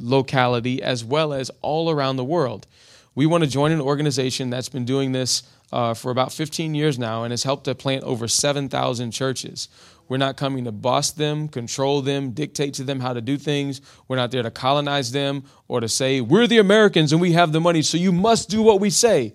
locality 0.00 0.82
as 0.82 1.04
well 1.04 1.32
as 1.32 1.50
all 1.60 1.90
around 1.90 2.16
the 2.16 2.24
world. 2.24 2.66
We 3.14 3.26
want 3.26 3.44
to 3.44 3.50
join 3.50 3.72
an 3.72 3.80
organization 3.80 4.50
that's 4.50 4.68
been 4.68 4.84
doing 4.84 5.12
this 5.12 5.42
uh, 5.70 5.94
for 5.94 6.10
about 6.10 6.32
15 6.32 6.74
years 6.74 6.98
now 6.98 7.24
and 7.24 7.32
has 7.32 7.44
helped 7.44 7.64
to 7.64 7.74
plant 7.74 8.04
over 8.04 8.26
7,000 8.26 9.10
churches. 9.10 9.68
We're 10.12 10.18
not 10.18 10.36
coming 10.36 10.64
to 10.64 10.72
boss 10.72 11.10
them, 11.10 11.48
control 11.48 12.02
them, 12.02 12.32
dictate 12.32 12.74
to 12.74 12.84
them 12.84 13.00
how 13.00 13.14
to 13.14 13.22
do 13.22 13.38
things. 13.38 13.80
We're 14.08 14.16
not 14.16 14.30
there 14.30 14.42
to 14.42 14.50
colonize 14.50 15.10
them 15.10 15.44
or 15.68 15.80
to 15.80 15.88
say, 15.88 16.20
we're 16.20 16.46
the 16.46 16.58
Americans 16.58 17.12
and 17.12 17.20
we 17.22 17.32
have 17.32 17.52
the 17.52 17.62
money, 17.62 17.80
so 17.80 17.96
you 17.96 18.12
must 18.12 18.50
do 18.50 18.60
what 18.60 18.78
we 18.78 18.90
say. 18.90 19.32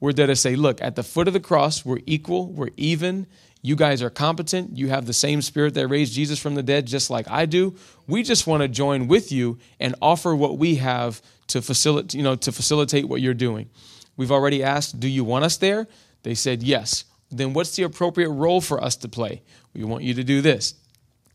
We're 0.00 0.12
there 0.12 0.26
to 0.26 0.36
say, 0.36 0.54
look, 0.54 0.82
at 0.82 0.96
the 0.96 1.02
foot 1.02 1.28
of 1.28 1.32
the 1.32 1.40
cross, 1.40 1.82
we're 1.82 2.00
equal, 2.04 2.52
we're 2.52 2.68
even. 2.76 3.26
You 3.62 3.74
guys 3.74 4.02
are 4.02 4.10
competent. 4.10 4.76
You 4.76 4.90
have 4.90 5.06
the 5.06 5.14
same 5.14 5.40
spirit 5.40 5.72
that 5.72 5.88
raised 5.88 6.12
Jesus 6.12 6.38
from 6.38 6.56
the 6.56 6.62
dead, 6.62 6.86
just 6.86 7.08
like 7.08 7.26
I 7.30 7.46
do. 7.46 7.74
We 8.06 8.22
just 8.22 8.46
want 8.46 8.60
to 8.60 8.68
join 8.68 9.08
with 9.08 9.32
you 9.32 9.56
and 9.80 9.94
offer 10.02 10.36
what 10.36 10.58
we 10.58 10.74
have 10.74 11.22
to 11.46 11.62
facilitate, 11.62 12.12
you 12.12 12.22
know, 12.22 12.36
to 12.36 12.52
facilitate 12.52 13.08
what 13.08 13.22
you're 13.22 13.32
doing. 13.32 13.70
We've 14.18 14.30
already 14.30 14.62
asked, 14.62 15.00
do 15.00 15.08
you 15.08 15.24
want 15.24 15.46
us 15.46 15.56
there? 15.56 15.88
They 16.22 16.34
said 16.34 16.62
yes. 16.62 17.04
Then 17.30 17.52
what's 17.52 17.76
the 17.76 17.82
appropriate 17.82 18.30
role 18.30 18.60
for 18.60 18.82
us 18.82 18.96
to 18.96 19.08
play? 19.08 19.42
We 19.74 19.84
want 19.84 20.04
you 20.04 20.14
to 20.14 20.24
do 20.24 20.40
this. 20.40 20.74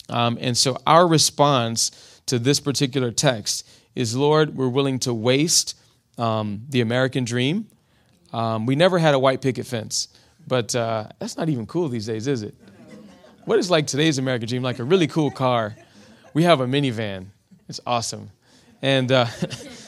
Um, 0.10 0.38
and 0.42 0.58
so 0.58 0.78
our 0.86 1.08
response 1.08 2.22
to 2.26 2.40
this 2.40 2.60
particular 2.60 3.12
text 3.12 3.68
is 3.96 4.16
Lord, 4.16 4.56
we're 4.56 4.70
willing 4.70 5.00
to 5.00 5.14
waste 5.14 5.78
um, 6.18 6.66
the 6.70 6.82
American 6.82 7.24
dream. 7.24 7.68
Um, 8.32 8.66
we 8.66 8.76
never 8.76 8.98
had 8.98 9.14
a 9.14 9.20
white 9.20 9.42
picket 9.42 9.68
fence, 9.68 10.08
but 10.48 10.76
uh, 10.76 11.08
that's 11.20 11.38
not 11.38 11.50
even 11.50 11.68
cool 11.68 11.88
these 11.90 12.08
days, 12.08 12.28
is 12.28 12.42
it? 12.42 12.56
What 13.46 13.60
is 13.60 13.70
like 13.70 13.88
today's 13.88 14.18
American 14.18 14.48
dream? 14.48 14.64
Like 14.64 14.80
a 14.80 14.84
really 14.84 15.08
cool 15.08 15.30
car. 15.30 15.76
We 16.34 16.44
have 16.44 16.62
a 16.62 16.66
minivan. 16.66 17.28
It's 17.68 17.80
awesome. 17.86 18.32
And 18.82 19.12
uh, 19.12 19.26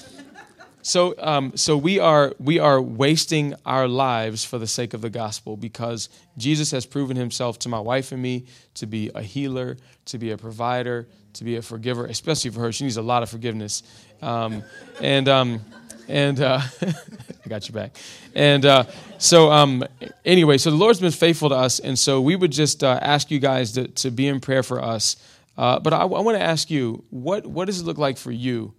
So, 0.85 1.15
um, 1.17 1.57
so 1.57 1.75
we 1.77 1.97
are 1.97 2.35
we 2.37 2.59
are 2.59 2.79
wasting 2.79 3.55
our 3.65 3.87
lives 3.87 4.45
for 4.45 4.59
the 4.59 4.67
sake 4.67 4.93
of 4.93 5.01
the 5.01 5.09
gospel 5.09 5.57
because 5.57 6.09
Jesus 6.37 6.69
has 6.69 6.85
proven 6.85 7.17
Himself 7.17 7.57
to 7.59 7.69
my 7.69 7.79
wife 7.79 8.11
and 8.11 8.21
me 8.21 8.45
to 8.75 8.85
be 8.85 9.09
a 9.15 9.23
healer, 9.23 9.77
to 10.05 10.19
be 10.19 10.29
a 10.29 10.37
provider, 10.37 11.07
to 11.33 11.43
be 11.43 11.55
a 11.55 11.63
forgiver, 11.63 12.05
especially 12.05 12.51
for 12.51 12.59
her. 12.59 12.71
She 12.71 12.83
needs 12.83 12.97
a 12.97 13.01
lot 13.01 13.23
of 13.23 13.31
forgiveness, 13.31 13.81
um, 14.21 14.61
and 15.01 15.27
um, 15.27 15.61
and 16.07 16.39
uh, 16.39 16.61
I 16.83 17.49
got 17.49 17.67
you 17.67 17.73
back. 17.73 17.97
And 18.35 18.63
uh, 18.63 18.83
so 19.17 19.51
um, 19.51 19.83
anyway, 20.23 20.59
so 20.59 20.69
the 20.69 20.77
Lord's 20.77 20.99
been 20.99 21.09
faithful 21.09 21.49
to 21.49 21.55
us, 21.55 21.79
and 21.79 21.97
so 21.97 22.21
we 22.21 22.35
would 22.35 22.51
just 22.51 22.83
uh, 22.83 22.99
ask 23.01 23.31
you 23.31 23.39
guys 23.39 23.71
to, 23.71 23.87
to 23.87 24.11
be 24.11 24.27
in 24.27 24.39
prayer 24.39 24.61
for 24.61 24.79
us. 24.83 25.15
Uh, 25.57 25.79
but 25.79 25.93
I, 25.93 26.01
I 26.01 26.21
want 26.21 26.37
to 26.37 26.43
ask 26.43 26.69
you, 26.69 27.03
what 27.09 27.47
what 27.47 27.65
does 27.65 27.81
it 27.81 27.85
look 27.85 27.97
like 27.97 28.19
for 28.19 28.31
you? 28.31 28.75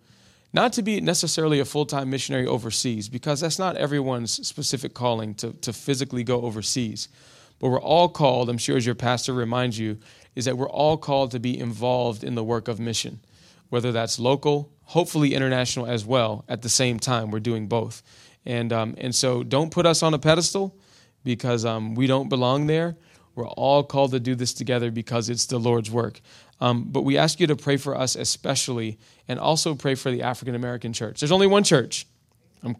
Not 0.57 0.73
to 0.73 0.83
be 0.83 1.03
necessarily 1.03 1.61
a 1.61 1.67
full 1.67 1.85
time 1.85 2.09
missionary 2.09 2.47
overseas, 2.47 3.11
because 3.11 3.41
that's 3.41 3.59
not 3.59 3.77
everyone's 3.77 4.49
specific 4.49 4.95
calling 4.95 5.35
to, 5.35 5.53
to 5.53 5.71
physically 5.71 6.25
go 6.25 6.41
overseas. 6.41 7.11
But 7.59 7.69
we're 7.69 7.79
all 7.79 8.09
called, 8.09 8.49
I'm 8.49 8.57
sure 8.57 8.79
as 8.79 8.87
your 8.87 8.95
pastor 8.95 9.35
reminds 9.35 9.79
you, 9.79 9.99
is 10.35 10.47
that 10.47 10.57
we're 10.57 10.71
all 10.71 10.97
called 10.97 11.33
to 11.33 11.39
be 11.39 11.61
involved 11.61 12.25
in 12.25 12.37
the 12.37 12.43
work 12.43 12.69
of 12.69 12.81
mission, 12.81 13.21
whether 13.69 13.93
that's 13.93 14.19
local, 14.19 14.73
hopefully 14.85 15.35
international 15.35 15.85
as 15.85 16.07
well. 16.07 16.43
At 16.49 16.63
the 16.63 16.71
same 16.71 16.99
time, 16.99 17.31
we're 17.31 17.41
doing 17.41 17.67
both. 17.67 18.03
And, 18.47 18.73
um, 18.73 18.95
and 18.97 19.15
so 19.15 19.43
don't 19.43 19.71
put 19.71 19.85
us 19.85 20.03
on 20.03 20.15
a 20.15 20.19
pedestal 20.19 20.75
because 21.23 21.67
um, 21.67 21.95
we 21.95 22.07
don't 22.07 22.31
belong 22.31 22.67
there. 22.67 22.97
We're 23.35 23.47
all 23.47 23.85
called 23.85 24.13
to 24.13 24.21
do 24.21 24.35
this 24.35 24.55
together 24.55 24.91
because 24.91 25.29
it's 25.29 25.45
the 25.45 25.59
Lord's 25.59 25.91
work. 25.91 26.23
Um, 26.61 26.85
but 26.85 27.03
we 27.03 27.19
ask 27.19 27.39
you 27.41 27.47
to 27.49 27.57
pray 27.57 27.77
for 27.77 27.97
us 27.97 28.17
especially, 28.17 28.99
and 29.29 29.39
also 29.39 29.75
pray 29.75 29.95
for 29.95 30.11
the 30.11 30.23
African 30.23 30.55
American 30.55 30.93
church. 30.93 31.21
There's 31.21 31.33
only 31.33 31.47
one 31.47 31.65
church. 31.65 32.07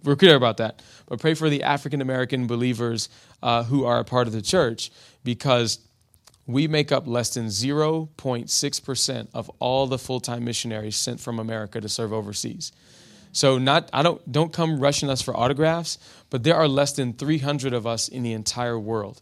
we're 0.03 0.17
clear 0.17 0.37
about 0.37 0.57
that. 0.59 0.83
But 1.07 1.21
pray 1.21 1.35
for 1.35 1.51
the 1.51 1.63
African 1.63 2.01
American 2.01 2.47
believers 2.47 3.09
uh, 3.43 3.65
who 3.65 3.85
are 3.85 3.99
a 3.99 4.05
part 4.05 4.27
of 4.27 4.33
the 4.33 4.43
church 4.43 4.91
because 5.25 5.81
we 6.47 6.69
make 6.69 6.93
up 6.93 7.07
less 7.07 7.35
than 7.35 7.47
0.6% 7.47 9.29
of 9.35 9.51
all 9.59 9.87
the 9.87 9.99
full-time 9.99 10.45
missionaries 10.45 10.97
sent 10.97 11.21
from 11.21 11.39
America 11.39 11.81
to 11.81 11.89
serve 11.89 12.13
overseas. 12.13 12.73
So 13.33 13.59
not 13.59 13.91
I 13.93 14.03
don't 14.03 14.33
don't 14.33 14.51
come 14.51 14.81
rushing 14.81 15.11
us 15.11 15.21
for 15.21 15.37
autographs, 15.37 15.99
but 16.31 16.43
there 16.43 16.55
are 16.55 16.67
less 16.67 16.93
than 16.93 17.13
300 17.13 17.75
of 17.75 17.87
us 17.87 18.09
in 18.09 18.23
the 18.23 18.33
entire 18.33 18.79
world. 18.79 19.21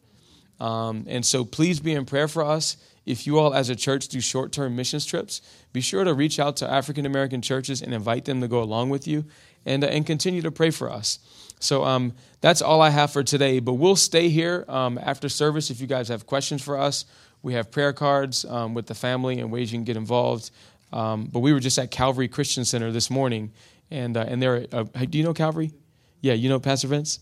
Um, 0.60 1.06
and 1.08 1.26
so 1.26 1.44
please 1.44 1.80
be 1.80 1.92
in 1.94 2.04
prayer 2.04 2.28
for 2.28 2.44
us 2.44 2.76
if 3.06 3.26
you 3.26 3.38
all 3.38 3.54
as 3.54 3.68
a 3.68 3.76
church 3.76 4.08
do 4.08 4.20
short 4.20 4.52
term 4.52 4.76
missions 4.76 5.04
trips, 5.04 5.42
be 5.72 5.80
sure 5.80 6.04
to 6.04 6.14
reach 6.14 6.38
out 6.38 6.56
to 6.56 6.70
African 6.70 7.06
American 7.06 7.42
churches 7.42 7.82
and 7.82 7.92
invite 7.92 8.24
them 8.24 8.40
to 8.40 8.48
go 8.48 8.62
along 8.62 8.90
with 8.90 9.06
you 9.06 9.24
and, 9.66 9.84
uh, 9.84 9.88
and 9.88 10.06
continue 10.06 10.42
to 10.42 10.50
pray 10.50 10.70
for 10.70 10.90
us. 10.90 11.18
So 11.60 11.84
um, 11.84 12.12
that's 12.40 12.62
all 12.62 12.82
I 12.82 12.90
have 12.90 13.10
for 13.10 13.22
today, 13.22 13.58
but 13.60 13.74
we'll 13.74 13.96
stay 13.96 14.28
here 14.28 14.64
um, 14.68 14.98
after 14.98 15.28
service 15.28 15.70
if 15.70 15.80
you 15.80 15.86
guys 15.86 16.08
have 16.08 16.26
questions 16.26 16.62
for 16.62 16.78
us. 16.78 17.04
We 17.42 17.54
have 17.54 17.70
prayer 17.70 17.92
cards 17.92 18.44
um, 18.44 18.74
with 18.74 18.86
the 18.86 18.94
family 18.94 19.38
and 19.40 19.50
ways 19.50 19.72
you 19.72 19.78
can 19.78 19.84
get 19.84 19.96
involved. 19.96 20.50
Um, 20.92 21.26
but 21.26 21.40
we 21.40 21.52
were 21.52 21.60
just 21.60 21.78
at 21.78 21.90
Calvary 21.90 22.28
Christian 22.28 22.64
Center 22.64 22.92
this 22.92 23.10
morning, 23.10 23.52
and, 23.90 24.16
uh, 24.16 24.24
and 24.28 24.40
there, 24.40 24.66
uh, 24.72 24.84
do 24.84 25.18
you 25.18 25.24
know 25.24 25.34
Calvary? 25.34 25.72
Yeah, 26.20 26.34
you 26.34 26.48
know 26.48 26.60
Pastor 26.60 26.88
Vince? 26.88 27.20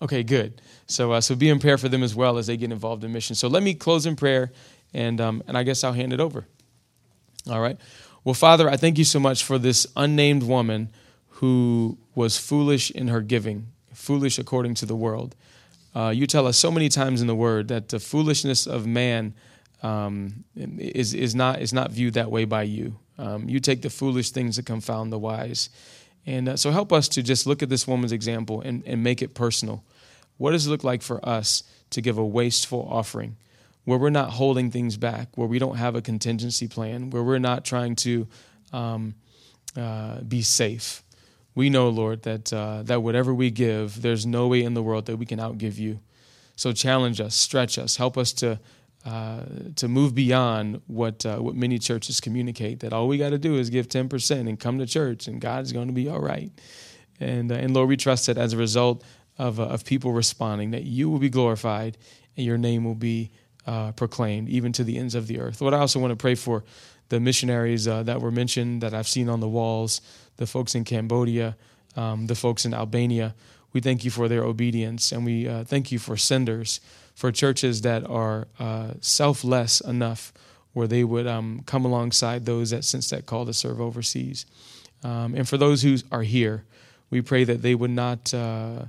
Okay, 0.00 0.22
good. 0.22 0.60
So, 0.86 1.12
uh, 1.12 1.20
so 1.20 1.34
be 1.34 1.48
in 1.48 1.58
prayer 1.58 1.78
for 1.78 1.88
them 1.88 2.02
as 2.02 2.14
well 2.14 2.38
as 2.38 2.46
they 2.46 2.56
get 2.56 2.70
involved 2.70 3.02
in 3.02 3.12
mission. 3.12 3.34
So 3.34 3.48
let 3.48 3.62
me 3.62 3.74
close 3.74 4.06
in 4.06 4.14
prayer 4.14 4.52
and, 4.94 5.20
um, 5.20 5.42
and 5.46 5.56
I 5.56 5.62
guess 5.62 5.84
I'll 5.84 5.92
hand 5.92 6.12
it 6.12 6.20
over. 6.20 6.46
All 7.50 7.60
right. 7.60 7.78
Well, 8.24 8.34
Father, 8.34 8.68
I 8.68 8.76
thank 8.76 8.98
you 8.98 9.04
so 9.04 9.20
much 9.20 9.42
for 9.42 9.58
this 9.58 9.86
unnamed 9.96 10.42
woman 10.42 10.90
who 11.28 11.98
was 12.14 12.36
foolish 12.36 12.90
in 12.90 13.08
her 13.08 13.20
giving, 13.20 13.68
foolish 13.92 14.38
according 14.38 14.74
to 14.74 14.86
the 14.86 14.96
world. 14.96 15.34
Uh, 15.94 16.10
you 16.10 16.26
tell 16.26 16.46
us 16.46 16.56
so 16.56 16.70
many 16.70 16.88
times 16.88 17.20
in 17.20 17.26
the 17.26 17.34
Word 17.34 17.68
that 17.68 17.88
the 17.88 17.98
foolishness 17.98 18.66
of 18.66 18.86
man 18.86 19.34
um, 19.82 20.44
is, 20.56 21.14
is, 21.14 21.34
not, 21.34 21.60
is 21.60 21.72
not 21.72 21.90
viewed 21.90 22.14
that 22.14 22.30
way 22.30 22.44
by 22.44 22.64
you. 22.64 22.96
Um, 23.18 23.48
you 23.48 23.60
take 23.60 23.82
the 23.82 23.90
foolish 23.90 24.30
things 24.30 24.56
to 24.56 24.62
confound 24.62 25.12
the 25.12 25.18
wise. 25.18 25.70
And 26.26 26.50
uh, 26.50 26.56
so 26.56 26.70
help 26.70 26.92
us 26.92 27.08
to 27.10 27.22
just 27.22 27.46
look 27.46 27.62
at 27.62 27.68
this 27.68 27.86
woman's 27.86 28.12
example 28.12 28.60
and, 28.60 28.82
and 28.86 29.02
make 29.02 29.22
it 29.22 29.34
personal. 29.34 29.84
What 30.36 30.52
does 30.52 30.66
it 30.66 30.70
look 30.70 30.84
like 30.84 31.02
for 31.02 31.26
us 31.26 31.62
to 31.90 32.00
give 32.00 32.18
a 32.18 32.24
wasteful 32.24 32.86
offering? 32.90 33.36
Where 33.88 33.96
we're 33.96 34.10
not 34.10 34.28
holding 34.28 34.70
things 34.70 34.98
back, 34.98 35.28
where 35.38 35.48
we 35.48 35.58
don't 35.58 35.76
have 35.76 35.94
a 35.94 36.02
contingency 36.02 36.68
plan, 36.68 37.08
where 37.08 37.22
we're 37.22 37.38
not 37.38 37.64
trying 37.64 37.96
to 37.96 38.28
um, 38.70 39.14
uh, 39.74 40.20
be 40.20 40.42
safe. 40.42 41.02
We 41.54 41.70
know, 41.70 41.88
Lord, 41.88 42.20
that 42.24 42.52
uh, 42.52 42.82
that 42.82 43.02
whatever 43.02 43.32
we 43.32 43.50
give, 43.50 44.02
there's 44.02 44.26
no 44.26 44.46
way 44.46 44.62
in 44.62 44.74
the 44.74 44.82
world 44.82 45.06
that 45.06 45.16
we 45.16 45.24
can 45.24 45.38
outgive 45.38 45.78
you. 45.78 46.00
So 46.54 46.72
challenge 46.72 47.18
us, 47.18 47.34
stretch 47.34 47.78
us, 47.78 47.96
help 47.96 48.18
us 48.18 48.34
to 48.34 48.60
uh, 49.06 49.44
to 49.76 49.88
move 49.88 50.14
beyond 50.14 50.82
what 50.86 51.24
uh, 51.24 51.38
what 51.38 51.54
many 51.54 51.78
churches 51.78 52.20
communicate. 52.20 52.80
That 52.80 52.92
all 52.92 53.08
we 53.08 53.16
got 53.16 53.30
to 53.30 53.38
do 53.38 53.56
is 53.56 53.70
give 53.70 53.88
ten 53.88 54.06
percent 54.06 54.50
and 54.50 54.60
come 54.60 54.78
to 54.80 54.86
church, 54.86 55.26
and 55.26 55.40
God 55.40 55.64
is 55.64 55.72
going 55.72 55.86
to 55.86 55.94
be 55.94 56.10
all 56.10 56.20
right. 56.20 56.52
And 57.20 57.50
uh, 57.50 57.54
and 57.54 57.72
Lord, 57.72 57.88
we 57.88 57.96
trust 57.96 58.26
that 58.26 58.36
as 58.36 58.52
a 58.52 58.58
result 58.58 59.02
of 59.38 59.58
uh, 59.58 59.62
of 59.62 59.86
people 59.86 60.12
responding, 60.12 60.72
that 60.72 60.82
you 60.82 61.08
will 61.08 61.20
be 61.20 61.30
glorified 61.30 61.96
and 62.36 62.44
your 62.44 62.58
name 62.58 62.84
will 62.84 62.94
be 62.94 63.30
uh, 63.68 63.92
proclaimed, 63.92 64.48
even 64.48 64.72
to 64.72 64.82
the 64.82 64.96
ends 64.96 65.14
of 65.14 65.26
the 65.26 65.38
earth. 65.38 65.60
What 65.60 65.74
I 65.74 65.78
also 65.78 66.00
want 66.00 66.10
to 66.12 66.16
pray 66.16 66.34
for 66.34 66.64
the 67.10 67.20
missionaries 67.20 67.86
uh, 67.86 68.02
that 68.04 68.20
were 68.22 68.30
mentioned 68.30 68.80
that 68.82 68.94
I've 68.94 69.06
seen 69.06 69.28
on 69.28 69.40
the 69.40 69.48
walls, 69.48 70.00
the 70.38 70.46
folks 70.46 70.74
in 70.74 70.84
Cambodia, 70.84 71.54
um, 71.94 72.26
the 72.28 72.34
folks 72.34 72.64
in 72.64 72.72
Albania. 72.72 73.34
We 73.74 73.82
thank 73.82 74.06
you 74.06 74.10
for 74.10 74.26
their 74.26 74.42
obedience, 74.42 75.12
and 75.12 75.22
we 75.22 75.46
uh, 75.46 75.64
thank 75.64 75.92
you 75.92 75.98
for 75.98 76.16
senders, 76.16 76.80
for 77.14 77.30
churches 77.30 77.82
that 77.82 78.08
are 78.08 78.48
uh, 78.58 78.92
selfless 79.00 79.82
enough 79.82 80.32
where 80.72 80.88
they 80.88 81.04
would 81.04 81.26
um, 81.26 81.62
come 81.66 81.84
alongside 81.84 82.46
those 82.46 82.70
that 82.70 82.84
sense 82.84 83.10
that 83.10 83.26
call 83.26 83.44
to 83.44 83.52
serve 83.52 83.82
overseas. 83.82 84.46
Um, 85.04 85.34
and 85.34 85.46
for 85.46 85.58
those 85.58 85.82
who 85.82 85.96
are 86.10 86.22
here, 86.22 86.64
we 87.10 87.20
pray 87.20 87.44
that 87.44 87.60
they 87.60 87.74
would 87.74 87.90
not 87.90 88.32
uh, 88.32 88.84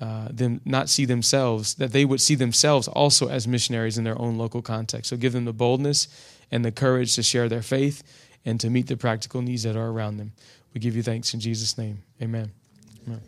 uh, 0.00 0.28
them 0.30 0.60
not 0.64 0.88
see 0.88 1.04
themselves, 1.04 1.74
that 1.74 1.92
they 1.92 2.04
would 2.04 2.20
see 2.20 2.34
themselves 2.34 2.88
also 2.88 3.28
as 3.28 3.48
missionaries 3.48 3.98
in 3.98 4.04
their 4.04 4.20
own 4.20 4.38
local 4.38 4.62
context. 4.62 5.10
So 5.10 5.16
give 5.16 5.32
them 5.32 5.44
the 5.44 5.52
boldness 5.52 6.08
and 6.50 6.64
the 6.64 6.72
courage 6.72 7.14
to 7.16 7.22
share 7.22 7.48
their 7.48 7.62
faith 7.62 8.02
and 8.44 8.60
to 8.60 8.70
meet 8.70 8.86
the 8.86 8.96
practical 8.96 9.42
needs 9.42 9.64
that 9.64 9.76
are 9.76 9.88
around 9.88 10.18
them. 10.18 10.32
We 10.72 10.80
give 10.80 10.94
you 10.94 11.02
thanks 11.02 11.34
in 11.34 11.40
Jesus' 11.40 11.76
name. 11.76 12.02
Amen. 12.22 12.52
Amen. 13.06 13.20